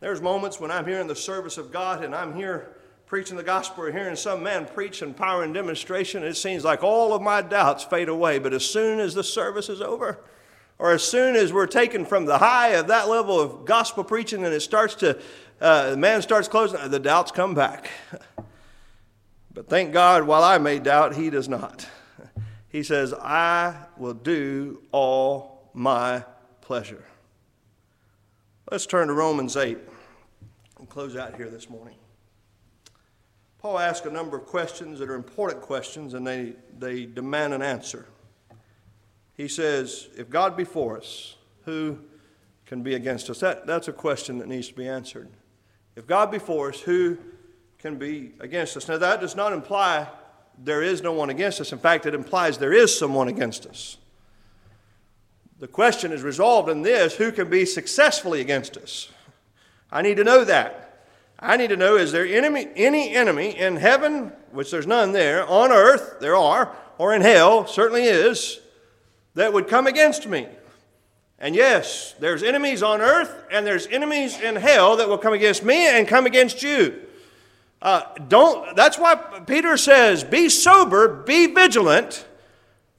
[0.00, 2.74] There's moments when I'm here in the service of God and I'm here
[3.06, 6.64] preaching the gospel or hearing some man preach in power and demonstration, and it seems
[6.64, 8.40] like all of my doubts fade away.
[8.40, 10.18] But as soon as the service is over,
[10.76, 14.44] or as soon as we're taken from the high of that level of gospel preaching
[14.44, 15.20] and it starts to,
[15.60, 17.92] uh, the man starts closing, the doubts come back.
[19.54, 21.86] But thank God, while I may doubt, he does not.
[22.72, 26.24] He says, I will do all my
[26.62, 27.04] pleasure.
[28.70, 29.76] Let's turn to Romans 8
[30.78, 31.96] and close out here this morning.
[33.58, 37.60] Paul asks a number of questions that are important questions and they, they demand an
[37.60, 38.06] answer.
[39.34, 41.98] He says, If God be for us, who
[42.64, 43.40] can be against us?
[43.40, 45.28] That, that's a question that needs to be answered.
[45.94, 47.18] If God be for us, who
[47.78, 48.88] can be against us?
[48.88, 50.08] Now, that does not imply
[50.64, 51.72] there is no one against us.
[51.72, 53.96] In fact, it implies there is someone against us.
[55.58, 59.10] The question is resolved in this who can be successfully against us?
[59.90, 61.06] I need to know that.
[61.38, 65.46] I need to know is there enemy, any enemy in heaven, which there's none there,
[65.46, 68.60] on earth, there are, or in hell, certainly is,
[69.34, 70.46] that would come against me?
[71.38, 75.64] And yes, there's enemies on earth and there's enemies in hell that will come against
[75.64, 77.02] me and come against you.
[77.82, 79.16] Uh, don't, that's why
[79.46, 82.24] Peter says, be sober, be vigilant,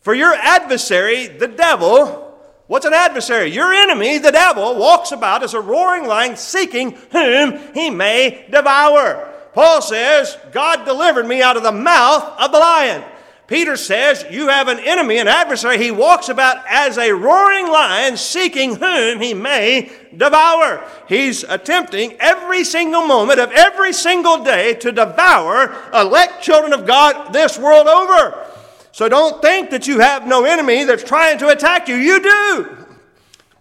[0.02, 3.50] for your adversary, the devil, what's an adversary?
[3.50, 9.30] Your enemy, the devil, walks about as a roaring lion seeking whom he may devour.
[9.54, 13.06] Paul says, God delivered me out of the mouth of the lion.
[13.48, 15.78] Peter says, You have an enemy, an adversary.
[15.78, 20.88] He walks about as a roaring lion, seeking whom he may devour.
[21.08, 27.34] He's attempting every single moment of every single day to devour elect children of God
[27.34, 28.48] this world over.
[28.94, 31.96] So don't think that you have no enemy that's trying to attack you.
[31.96, 32.83] You do.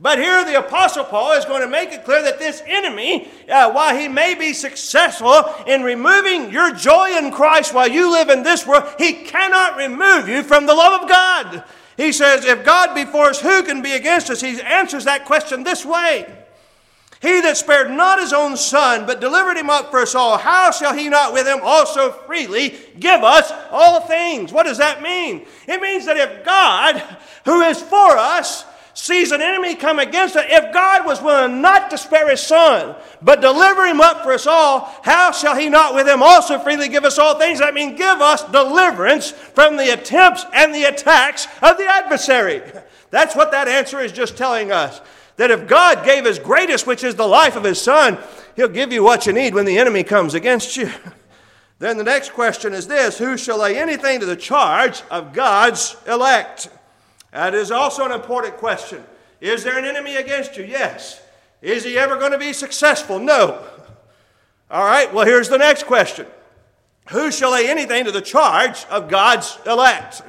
[0.03, 3.71] But here the Apostle Paul is going to make it clear that this enemy, uh,
[3.71, 8.43] while he may be successful in removing your joy in Christ while you live in
[8.43, 11.63] this world, he cannot remove you from the love of God.
[11.97, 14.41] He says, If God be for us, who can be against us?
[14.41, 16.27] He answers that question this way
[17.21, 20.73] He that spared not his own son, but delivered him up for us all, how
[20.73, 24.53] shall he not with him also freely give us all things?
[24.53, 25.47] What does that mean?
[25.69, 27.01] It means that if God,
[27.45, 28.65] who is for us,
[28.95, 32.95] sees an enemy come against it, if God was willing not to spare his son,
[33.23, 36.89] but deliver him up for us all, how shall he not with him also freely
[36.89, 37.61] give us all things?
[37.61, 42.63] I mean, give us deliverance from the attempts and the attacks of the adversary.
[43.11, 45.01] That's what that answer is just telling us.
[45.37, 48.19] That if God gave his greatest, which is the life of his son,
[48.57, 50.91] he'll give you what you need when the enemy comes against you.
[51.83, 55.97] Then the next question is this Who shall lay anything to the charge of God's
[56.07, 56.69] elect?
[57.33, 59.03] That is also an important question.
[59.41, 60.65] Is there an enemy against you?
[60.65, 61.21] Yes.
[61.61, 63.19] Is he ever going to be successful?
[63.19, 63.65] No.
[64.71, 66.27] All right, well, here's the next question
[67.11, 70.23] Who shall lay anything to the charge of God's elect?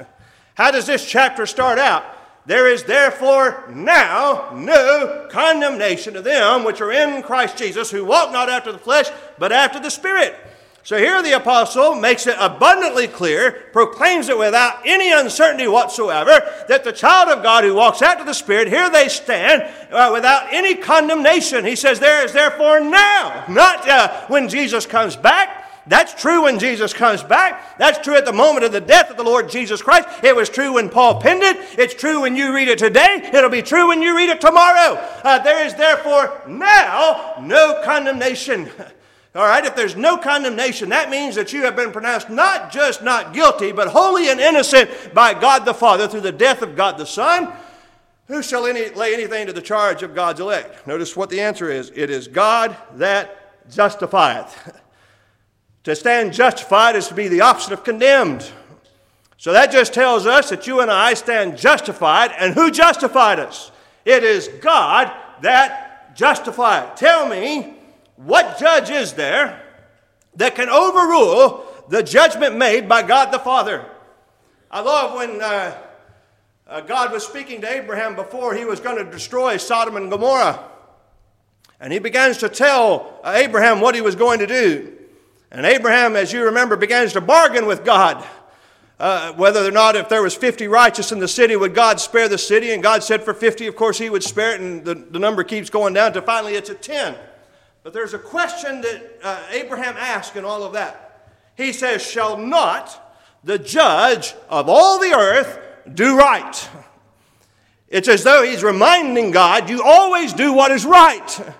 [0.54, 2.04] How does this chapter start out?
[2.46, 8.32] There is therefore now no condemnation to them which are in Christ Jesus, who walk
[8.32, 10.36] not after the flesh, but after the Spirit.
[10.84, 16.84] So here the apostle makes it abundantly clear, proclaims it without any uncertainty whatsoever, that
[16.84, 20.74] the child of God who walks after the Spirit, here they stand uh, without any
[20.74, 21.64] condemnation.
[21.64, 25.62] He says, There is therefore now, not uh, when Jesus comes back.
[25.86, 27.78] That's true when Jesus comes back.
[27.78, 30.08] That's true at the moment of the death of the Lord Jesus Christ.
[30.22, 31.78] It was true when Paul penned it.
[31.78, 33.30] It's true when you read it today.
[33.32, 34.96] It'll be true when you read it tomorrow.
[35.24, 38.68] Uh, there is therefore now no condemnation.
[39.36, 43.02] All right, if there's no condemnation, that means that you have been pronounced not just
[43.02, 46.98] not guilty, but holy and innocent by God the Father through the death of God
[46.98, 47.52] the Son.
[48.28, 50.86] Who shall any, lay anything to the charge of God's elect?
[50.86, 54.80] Notice what the answer is it is God that justifieth.
[55.82, 58.48] to stand justified is to be the opposite of condemned.
[59.36, 63.72] So that just tells us that you and I stand justified, and who justified us?
[64.04, 65.12] It is God
[65.42, 66.96] that justified.
[66.96, 67.74] Tell me
[68.16, 69.62] what judge is there
[70.36, 73.84] that can overrule the judgment made by God the Father?
[74.70, 75.76] I love when uh,
[76.66, 80.70] uh, God was speaking to Abraham before he was going to destroy Sodom and Gomorrah.
[81.80, 84.92] And he begins to tell uh, Abraham what he was going to do.
[85.50, 88.24] And Abraham, as you remember, begins to bargain with God.
[88.98, 92.28] Uh, whether or not if there was 50 righteous in the city would god spare
[92.28, 94.94] the city and god said for 50 of course he would spare it and the,
[94.94, 97.16] the number keeps going down to finally it's a 10
[97.84, 101.30] but there's a question that uh, Abraham asked in all of that.
[101.54, 103.14] He says, Shall not
[103.44, 105.58] the judge of all the earth
[105.92, 106.68] do right?
[107.88, 111.54] It's as though he's reminding God, You always do what is right.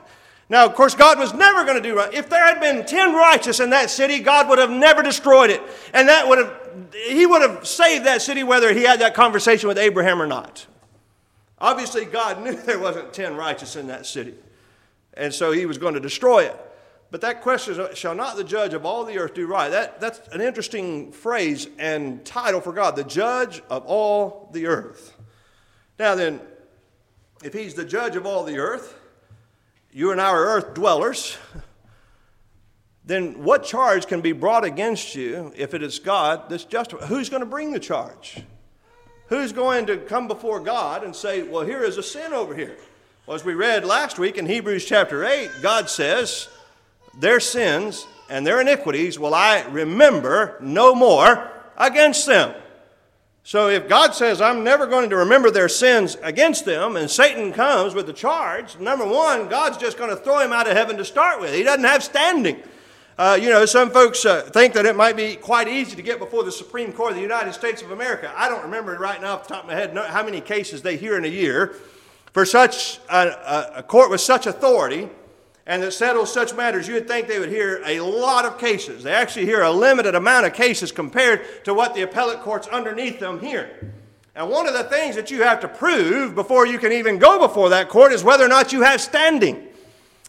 [0.49, 2.13] Now, of course, God was never going to do right.
[2.13, 5.63] If there had been 10 righteous in that city, God would have never destroyed it.
[5.93, 9.69] And that would have, he would have saved that city whether he had that conversation
[9.69, 10.67] with Abraham or not.
[11.59, 14.35] Obviously, God knew there wasn't 10 righteous in that city
[15.17, 16.61] and so he was going to destroy it.
[17.11, 19.69] But that question shall not the judge of all the earth do right?
[19.69, 25.17] That, that's an interesting phrase and title for God, the judge of all the earth.
[25.99, 26.41] Now then,
[27.45, 28.99] if he's the judge of all the earth,
[29.93, 31.39] you and I are earth dwellers,
[33.05, 37.29] then what charge can be brought against you if it is God that's just who's
[37.29, 38.43] going to bring the charge?
[39.29, 42.77] Who's going to come before God and say, well, here is a sin over here?
[43.27, 46.47] Well, as we read last week in Hebrews chapter 8, God says,
[47.19, 52.55] Their sins and their iniquities will I remember no more against them.
[53.43, 57.55] So if God says, I'm never going to remember their sins against them, and Satan
[57.55, 60.99] comes with the charge, number one, God's just going to throw him out of heaven
[60.99, 61.55] to start with.
[61.55, 62.63] He doesn't have standing.
[63.17, 66.19] Uh, you know, some folks uh, think that it might be quite easy to get
[66.19, 68.31] before the Supreme Court of the United States of America.
[68.37, 70.99] I don't remember right now off the top of my head how many cases they
[70.99, 71.77] hear in a year.
[72.35, 75.09] For such a, a, court with such authority
[75.67, 79.05] and that settles such matters, you would think they would hear a lot of cases.
[79.05, 83.21] They actually hear a limited amount of cases compared to what the appellate courts underneath
[83.21, 83.93] them hear.
[84.35, 87.39] And one of the things that you have to prove before you can even go
[87.39, 89.69] before that court is whether or not you have standing.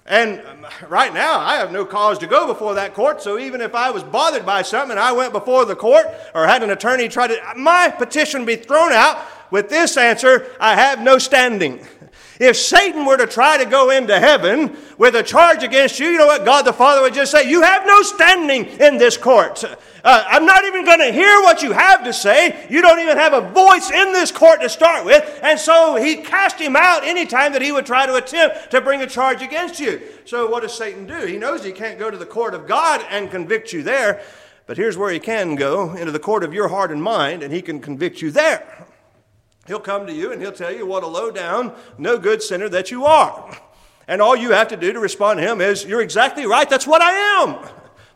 [0.05, 3.61] And um, right now, I have no cause to go before that court, so even
[3.61, 6.69] if I was bothered by something and I went before the court or had an
[6.69, 9.17] attorney try to, my petition be thrown out
[9.51, 11.85] with this answer I have no standing.
[12.39, 16.17] If Satan were to try to go into heaven with a charge against you, you
[16.17, 17.49] know what God the Father would just say?
[17.49, 19.63] You have no standing in this court.
[19.63, 22.67] Uh, I'm not even going to hear what you have to say.
[22.69, 25.39] You don't even have a voice in this court to start with.
[25.43, 29.01] And so he cast him out anytime that he would try to attempt to bring
[29.01, 30.01] a charge against you.
[30.25, 31.25] So what does Satan do?
[31.25, 34.21] He knows he can't go to the court of God and convict you there.
[34.67, 37.53] But here's where he can go into the court of your heart and mind, and
[37.53, 38.84] he can convict you there.
[39.67, 42.69] He'll come to you and he'll tell you what a low down, no good sinner
[42.69, 43.57] that you are.
[44.07, 46.85] And all you have to do to respond to him is, You're exactly right, that's
[46.85, 47.11] what I
[47.41, 47.57] am.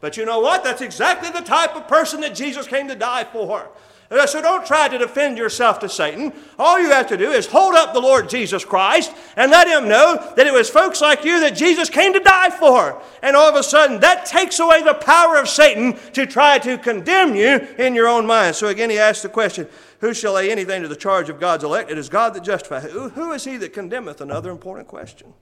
[0.01, 0.63] But you know what?
[0.63, 3.69] That's exactly the type of person that Jesus came to die for.
[4.11, 6.33] Uh, so don't try to defend yourself to Satan.
[6.57, 9.87] All you have to do is hold up the Lord Jesus Christ and let him
[9.87, 12.99] know that it was folks like you that Jesus came to die for.
[13.21, 16.79] And all of a sudden, that takes away the power of Satan to try to
[16.79, 18.55] condemn you in your own mind.
[18.55, 19.67] So again, he asks the question
[19.99, 21.91] Who shall lay anything to the charge of God's elect?
[21.91, 22.91] It is God that justifies.
[22.91, 24.21] Who, who is he that condemneth?
[24.21, 25.35] Another important question.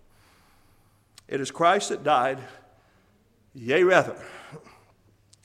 [1.29, 2.39] It is Christ that died,
[3.53, 4.15] yea, rather,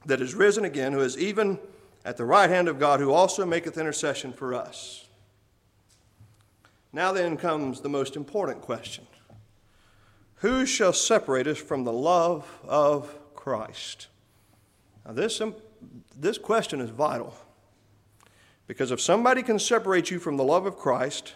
[0.07, 1.61] that is risen again, who is even
[2.05, 5.07] at the right hand of God, who also maketh intercession for us.
[6.93, 9.07] Now then comes the most important question
[10.37, 14.09] Who shall separate us from the love of Christ?
[15.07, 15.55] Now, this, um,
[16.17, 17.35] this question is vital
[18.67, 21.35] because if somebody can separate you from the love of Christ,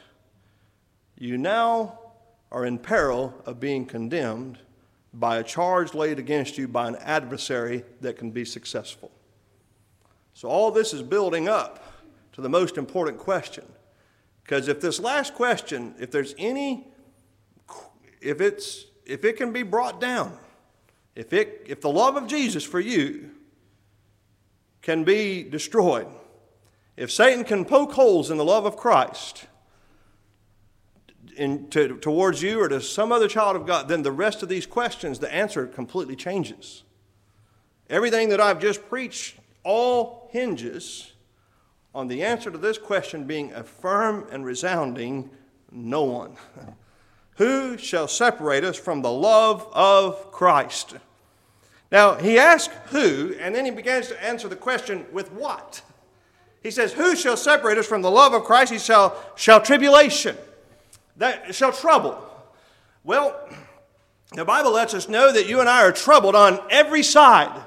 [1.18, 1.98] you now
[2.52, 4.58] are in peril of being condemned
[5.12, 9.10] by a charge laid against you by an adversary that can be successful.
[10.36, 11.82] So, all this is building up
[12.34, 13.64] to the most important question.
[14.42, 16.88] Because if this last question, if there's any,
[18.20, 20.36] if, it's, if it can be brought down,
[21.14, 23.30] if, it, if the love of Jesus for you
[24.82, 26.06] can be destroyed,
[26.98, 29.46] if Satan can poke holes in the love of Christ,
[31.38, 34.50] in, to, towards you or to some other child of God, then the rest of
[34.50, 36.82] these questions, the answer completely changes.
[37.88, 39.36] Everything that I've just preached
[39.66, 41.12] all hinges
[41.92, 45.28] on the answer to this question being a firm and resounding
[45.72, 46.36] no one.
[47.36, 50.94] Who shall separate us from the love of Christ?
[51.90, 55.82] Now, he asks who, and then he begins to answer the question with what?
[56.62, 58.72] He says, Who shall separate us from the love of Christ?
[58.72, 60.36] He shall, shall tribulation
[61.18, 62.18] that shall trouble.
[63.04, 63.38] Well,
[64.32, 67.62] the Bible lets us know that you and I are troubled on every side.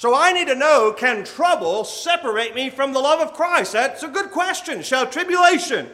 [0.00, 3.74] So I need to know can trouble separate me from the love of Christ?
[3.74, 4.80] That's a good question.
[4.80, 5.90] Shall tribulation,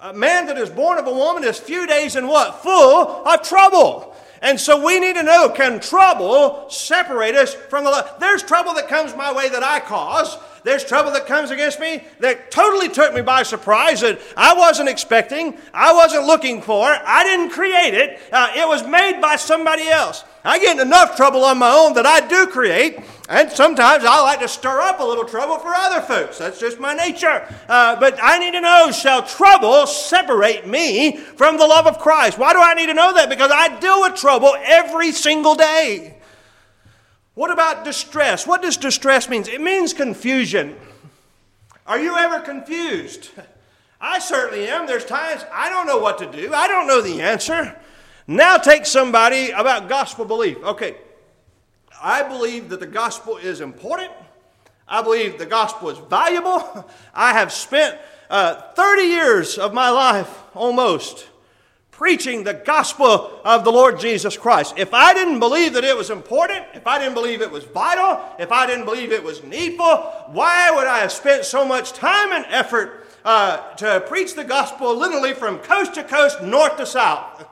[0.00, 2.62] a man that is born of a woman is few days in what?
[2.62, 4.16] Full of trouble.
[4.40, 8.14] And so we need to know can trouble separate us from the love?
[8.18, 10.38] There's trouble that comes my way that I cause.
[10.64, 14.88] There's trouble that comes against me that totally took me by surprise that I wasn't
[14.88, 18.18] expecting, I wasn't looking for, I didn't create it.
[18.32, 20.24] Uh, it was made by somebody else.
[20.44, 23.00] I get enough trouble on my own that I do create,
[23.32, 26.36] and sometimes I like to stir up a little trouble for other folks.
[26.36, 27.48] That's just my nature.
[27.66, 32.36] Uh, but I need to know shall trouble separate me from the love of Christ?
[32.36, 33.30] Why do I need to know that?
[33.30, 36.18] Because I deal with trouble every single day.
[37.32, 38.46] What about distress?
[38.46, 39.48] What does distress mean?
[39.48, 40.76] It means confusion.
[41.86, 43.30] Are you ever confused?
[43.98, 44.86] I certainly am.
[44.86, 46.52] There's times I don't know what to do.
[46.52, 47.80] I don't know the answer.
[48.26, 50.58] Now take somebody about gospel belief.
[50.62, 50.96] Okay,
[52.02, 54.10] I believe that the gospel is important.
[54.88, 56.90] I believe the gospel is valuable.
[57.14, 57.96] I have spent
[58.28, 61.28] uh, 30 years of my life almost
[61.92, 64.74] preaching the gospel of the Lord Jesus Christ.
[64.76, 68.20] If I didn't believe that it was important, if I didn't believe it was vital,
[68.40, 69.98] if I didn't believe it was needful,
[70.32, 74.96] why would I have spent so much time and effort uh, to preach the gospel
[74.96, 77.46] literally from coast to coast, north to south?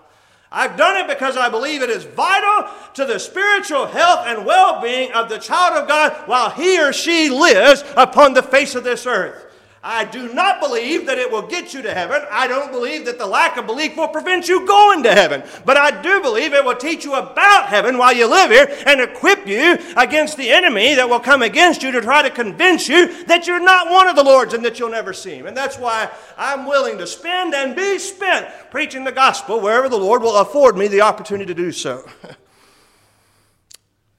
[0.53, 4.83] I've done it because I believe it is vital to the spiritual health and well
[4.83, 8.83] being of the child of God while he or she lives upon the face of
[8.83, 9.50] this earth.
[9.83, 12.21] I do not believe that it will get you to heaven.
[12.31, 15.43] I don't believe that the lack of belief will prevent you going to heaven.
[15.65, 19.01] But I do believe it will teach you about heaven while you live here and
[19.01, 23.25] equip you against the enemy that will come against you to try to convince you
[23.25, 25.47] that you're not one of the Lord's and that you'll never see him.
[25.47, 29.97] And that's why I'm willing to spend and be spent preaching the gospel wherever the
[29.97, 32.07] Lord will afford me the opportunity to do so.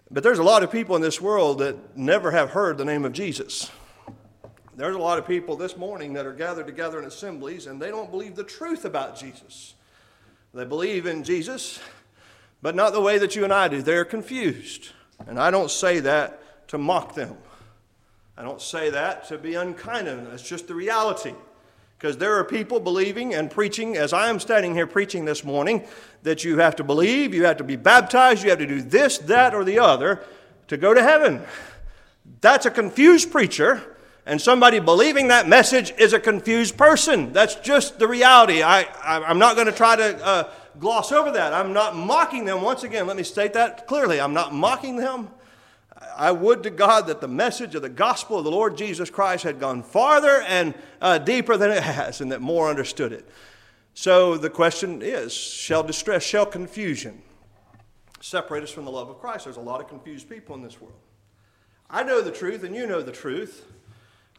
[0.10, 3.06] but there's a lot of people in this world that never have heard the name
[3.06, 3.70] of Jesus.
[4.76, 7.90] There's a lot of people this morning that are gathered together in assemblies and they
[7.90, 9.76] don't believe the truth about Jesus.
[10.54, 11.80] They believe in Jesus,
[12.62, 13.82] but not the way that you and I do.
[13.82, 14.90] They're confused.
[15.28, 17.36] And I don't say that to mock them.
[18.38, 20.26] I don't say that to be unkind to them.
[20.30, 21.34] That's just the reality.
[21.98, 25.86] Because there are people believing and preaching, as I am standing here preaching this morning,
[26.24, 29.18] that you have to believe, you have to be baptized, you have to do this,
[29.20, 30.24] that, or the other
[30.68, 31.44] to go to heaven.
[32.40, 33.91] That's a confused preacher
[34.32, 37.34] and somebody believing that message is a confused person.
[37.34, 38.64] That's just the reality.
[38.64, 41.54] I, I, am not going to try to uh, gloss over that.
[41.54, 42.62] I'm not mocking them.
[42.62, 44.22] Once again, let me state that clearly.
[44.22, 45.28] I'm not mocking them.
[46.16, 49.44] I would to God that the message of the gospel of the Lord Jesus Christ
[49.44, 53.28] had gone farther and uh, deeper than it has, and that more understood it.
[53.96, 57.22] So the question is shall distress, shall confusion
[58.22, 59.44] separate us from the love of Christ?
[59.44, 60.96] There's a lot of confused people in this world.
[61.90, 63.66] I know the truth, and you know the truth.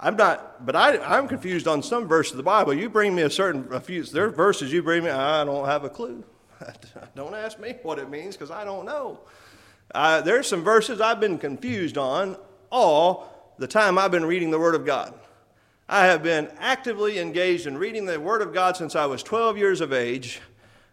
[0.05, 2.75] I'm not, but I, I'm confused on some verse of the Bible.
[2.75, 5.65] You bring me a certain, a few, there are verses you bring me, I don't
[5.65, 6.25] have a clue.
[7.15, 9.21] don't ask me what it means because I don't know.
[9.95, 12.37] Uh, there's some verses I've been confused on
[12.69, 15.15] all the time I've been reading the Word of God.
[15.89, 19.57] I have been actively engaged in reading the Word of God since I was 12
[19.57, 20.41] years of age.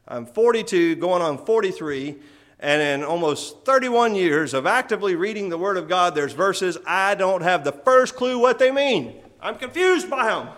[0.08, 2.16] I'm 42, going on 43,
[2.60, 7.16] and in almost 31 years of actively reading the Word of God, there's verses I
[7.16, 9.16] don't have the first clue what they mean.
[9.42, 10.50] I'm confused by them.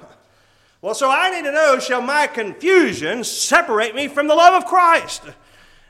[0.81, 4.67] Well, so I need to know shall my confusion separate me from the love of
[4.67, 5.21] Christ?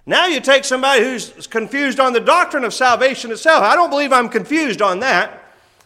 [0.06, 3.64] Now you take somebody who's confused on the doctrine of salvation itself.
[3.64, 5.38] I don't believe I'm confused on that.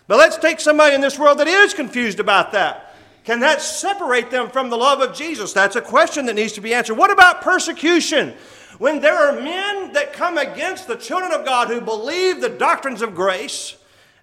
[0.08, 2.96] But let's take somebody in this world that is confused about that.
[3.24, 5.52] Can that separate them from the love of Jesus?
[5.52, 6.96] That's a question that needs to be answered.
[6.96, 8.36] What about persecution?
[8.78, 13.02] When there are men that come against the children of God who believe the doctrines
[13.02, 13.78] of grace,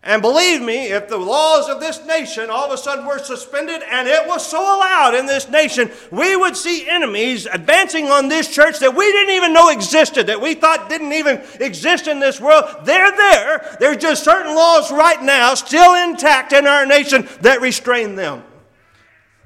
[0.05, 3.83] and believe me, if the laws of this nation all of a sudden were suspended
[3.89, 8.53] and it was so allowed in this nation, we would see enemies advancing on this
[8.53, 12.41] church that we didn't even know existed, that we thought didn't even exist in this
[12.41, 12.65] world.
[12.83, 13.77] They're there.
[13.79, 18.43] There's just certain laws right now still intact in our nation that restrain them.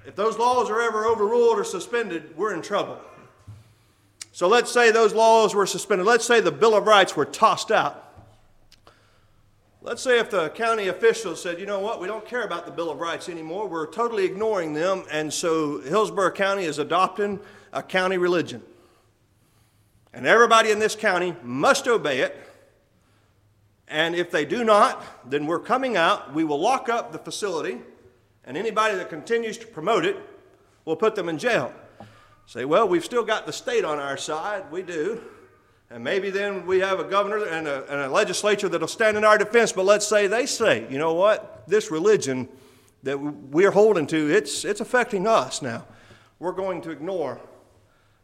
[0.06, 2.98] If those laws are ever overruled or suspended, we're in trouble.
[4.36, 6.06] So let's say those laws were suspended.
[6.06, 8.12] Let's say the Bill of Rights were tossed out.
[9.80, 12.70] Let's say if the county officials said, you know what, we don't care about the
[12.70, 17.40] Bill of Rights anymore, we're totally ignoring them, and so Hillsborough County is adopting
[17.72, 18.62] a county religion.
[20.12, 22.38] And everybody in this county must obey it.
[23.88, 27.80] And if they do not, then we're coming out, we will lock up the facility,
[28.44, 30.18] and anybody that continues to promote it,
[30.84, 31.72] we'll put them in jail.
[32.46, 34.70] Say, well, we've still got the state on our side.
[34.70, 35.20] We do.
[35.90, 39.24] And maybe then we have a governor and a, and a, legislature that'll stand in
[39.24, 39.72] our defense.
[39.72, 41.64] But let's say they say, you know what?
[41.68, 42.48] This religion
[43.02, 45.84] that we're holding to, it's, it's affecting us now.
[46.38, 47.40] We're going to ignore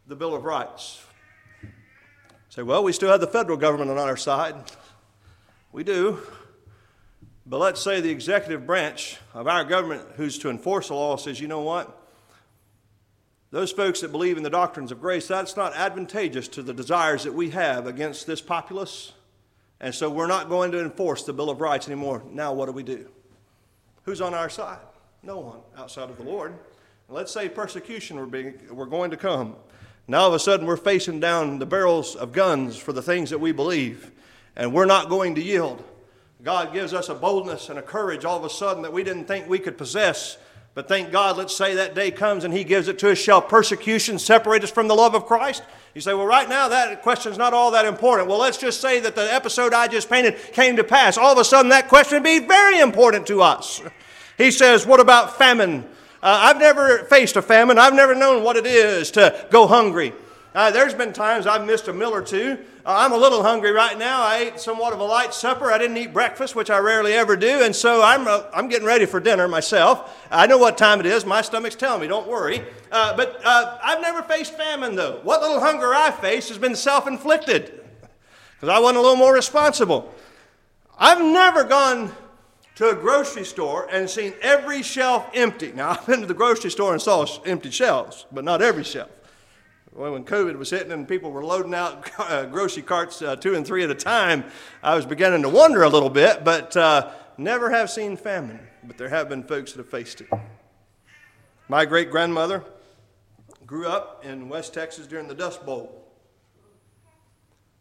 [0.07, 1.03] the Bill of Rights.
[2.49, 4.55] Say, well, we still have the federal government on our side.
[5.71, 6.19] We do.
[7.45, 11.41] But let's say the executive branch of our government, who's to enforce the law, says,
[11.41, 12.02] you know what?
[13.53, 17.23] Those folks that believe in the doctrines of grace, that's not advantageous to the desires
[17.23, 19.11] that we have against this populace.
[19.79, 22.23] And so we're not going to enforce the Bill of Rights anymore.
[22.31, 23.07] Now, what do we do?
[24.05, 24.79] Who's on our side?
[25.21, 26.55] No one outside of the Lord.
[27.07, 29.55] Let's say persecution were, being, were going to come.
[30.07, 33.29] Now, all of a sudden, we're facing down the barrels of guns for the things
[33.29, 34.09] that we believe,
[34.55, 35.83] and we're not going to yield.
[36.41, 39.25] God gives us a boldness and a courage all of a sudden that we didn't
[39.25, 40.39] think we could possess
[40.75, 43.17] but thank God, let's say that day comes and He gives it to us.
[43.17, 45.63] Shall persecution separate us from the love of Christ?
[45.93, 48.27] You say, well, right now that question's not all that important.
[48.27, 51.17] Well, let's just say that the episode I just painted came to pass.
[51.17, 53.81] All of a sudden, that question would be very important to us.
[54.37, 55.83] He says, what about famine?
[56.23, 57.77] Uh, I've never faced a famine.
[57.77, 60.13] I've never known what it is to go hungry.
[60.55, 62.59] Uh, there's been times I've missed a meal or two.
[62.85, 64.21] Uh, I'm a little hungry right now.
[64.21, 65.71] I ate somewhat of a light supper.
[65.71, 68.85] I didn't eat breakfast, which I rarely ever do, and so I'm, uh, I'm getting
[68.85, 70.27] ready for dinner myself.
[70.29, 71.25] I know what time it is.
[71.25, 72.63] My stomach's telling me, don't worry.
[72.91, 75.21] Uh, but uh, I've never faced famine, though.
[75.23, 77.81] What little hunger I faced has been self inflicted
[78.55, 80.13] because I wasn't a little more responsible.
[80.99, 82.11] I've never gone
[82.75, 85.71] to a grocery store and seen every shelf empty.
[85.71, 89.09] Now, I've been to the grocery store and saw empty shelves, but not every shelf
[89.95, 93.65] when COVID was hitting and people were loading out uh, grocery carts uh, two and
[93.65, 94.43] three at a time,
[94.81, 98.59] I was beginning to wonder a little bit, but uh, never have seen famine.
[98.83, 100.29] But there have been folks that have faced it.
[101.69, 102.63] My great grandmother
[103.65, 105.99] grew up in West Texas during the Dust Bowl.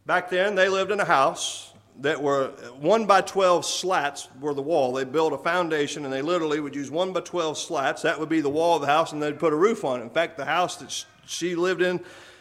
[0.07, 2.49] Back then, they lived in a house that were
[2.81, 4.93] one by 12 slats were the wall.
[4.93, 8.03] They built a foundation and they literally would use one by 12 slats.
[8.03, 10.05] That would be the wall of the house, and they'd put a roof on it.
[10.05, 12.01] In fact, the house that she lived in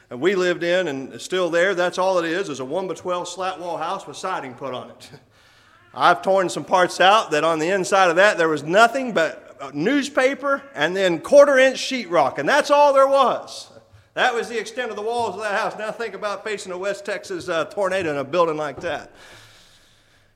[0.10, 1.74] and we lived in and is still there.
[1.74, 4.74] That's all it is, is a 1 by 12 slat wall house with siding put
[4.74, 5.12] on it.
[5.94, 9.52] I've torn some parts out that on the inside of that there was nothing but
[9.74, 13.70] newspaper and then quarter inch sheetrock, and that's all there was.
[14.14, 15.78] That was the extent of the walls of that house.
[15.78, 19.12] Now think about facing a West Texas uh, tornado in a building like that.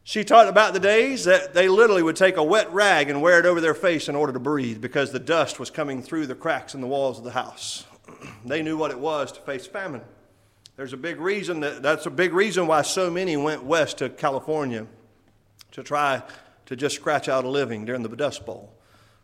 [0.08, 3.40] She taught about the days that they literally would take a wet rag and wear
[3.40, 6.36] it over their face in order to breathe because the dust was coming through the
[6.36, 7.86] cracks in the walls of the house.
[8.46, 10.04] they knew what it was to face famine.
[10.76, 14.10] There's a big reason that, that's a big reason why so many went west to
[14.10, 14.86] California
[15.72, 16.22] to try
[16.68, 18.72] to just scratch out a living during the Dust Bowl.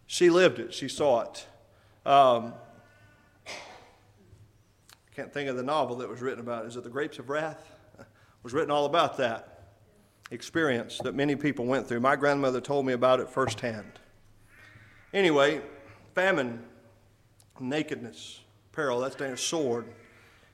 [0.08, 1.46] She lived it, she saw it.
[2.08, 2.56] Um,
[5.16, 6.66] can't think of the novel that was written about.
[6.66, 7.64] Is it The Grapes of Wrath?
[8.00, 9.51] It was written all about that
[10.32, 12.00] experience that many people went through.
[12.00, 14.00] My grandmother told me about it firsthand.
[15.14, 15.62] Anyway,
[16.16, 16.64] famine,
[17.60, 18.40] nakedness,
[18.72, 19.86] peril, that's a sword.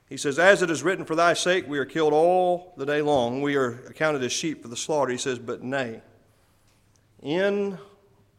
[0.08, 3.00] He says, As it is written, for thy sake we are killed all the day
[3.00, 3.40] long.
[3.40, 5.12] We are accounted as sheep for the slaughter.
[5.12, 6.02] He says, But nay,
[7.22, 7.78] in,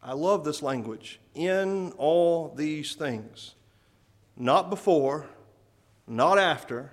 [0.04, 3.56] I love this language, in all these things,
[4.36, 5.30] not before,
[6.08, 6.92] not after.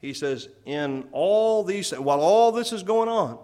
[0.00, 3.38] He says, in all these, while all this is going on,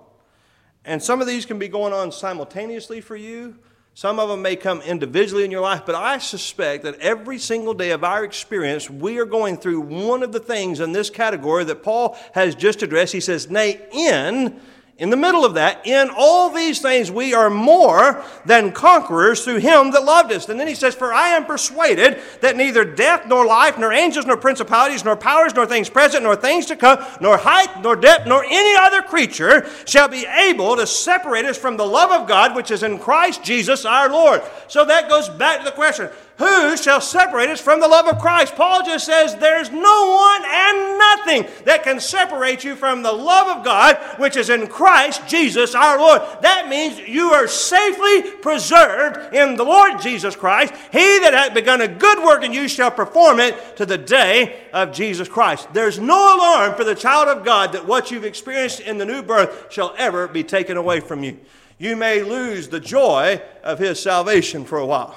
[0.86, 3.56] and some of these can be going on simultaneously for you,
[3.92, 7.72] some of them may come individually in your life, but I suspect that every single
[7.72, 11.64] day of our experience, we are going through one of the things in this category
[11.64, 13.14] that Paul has just addressed.
[13.14, 14.60] He says, Nay, in
[14.98, 19.58] in the middle of that, in all these things we are more than conquerors through
[19.58, 20.48] him that loved us.
[20.48, 24.24] And then he says, For I am persuaded that neither death, nor life, nor angels,
[24.24, 28.26] nor principalities, nor powers, nor things present, nor things to come, nor height, nor depth,
[28.26, 32.56] nor any other creature shall be able to separate us from the love of God
[32.56, 34.40] which is in Christ Jesus our Lord.
[34.66, 36.08] So that goes back to the question
[36.38, 38.56] who shall separate us from the love of Christ?
[38.56, 43.56] Paul just says there's no one and nothing that can separate you from the love
[43.56, 46.20] of God, which is in Christ Jesus our Lord.
[46.42, 50.74] That means you are safely preserved in the Lord Jesus Christ.
[50.92, 54.60] He that hath begun a good work in you shall perform it to the day
[54.74, 55.72] of Jesus Christ.
[55.72, 59.22] There's no alarm for the child of God that what you've experienced in the new
[59.22, 61.38] birth shall ever be taken away from you.
[61.78, 65.14] You may lose the joy of his salvation for a while.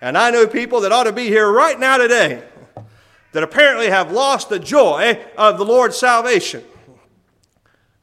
[0.00, 2.42] And I know people that ought to be here right now today
[3.32, 6.64] that apparently have lost the joy of the Lord's salvation.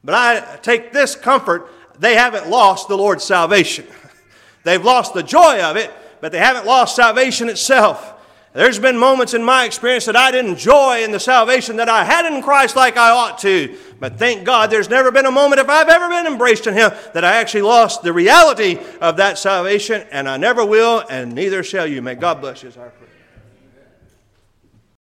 [0.02, 1.68] But I take this comfort
[1.98, 3.86] they haven't lost the Lord's salvation.
[4.64, 8.13] They've lost the joy of it, but they haven't lost salvation itself.
[8.54, 12.04] There's been moments in my experience that I didn't joy in the salvation that I
[12.04, 13.76] had in Christ like I ought to.
[13.98, 16.92] But thank God there's never been a moment, if I've ever been embraced in Him,
[17.14, 21.64] that I actually lost the reality of that salvation, and I never will, and neither
[21.64, 22.00] shall you.
[22.00, 23.03] May God bless you, our prayer.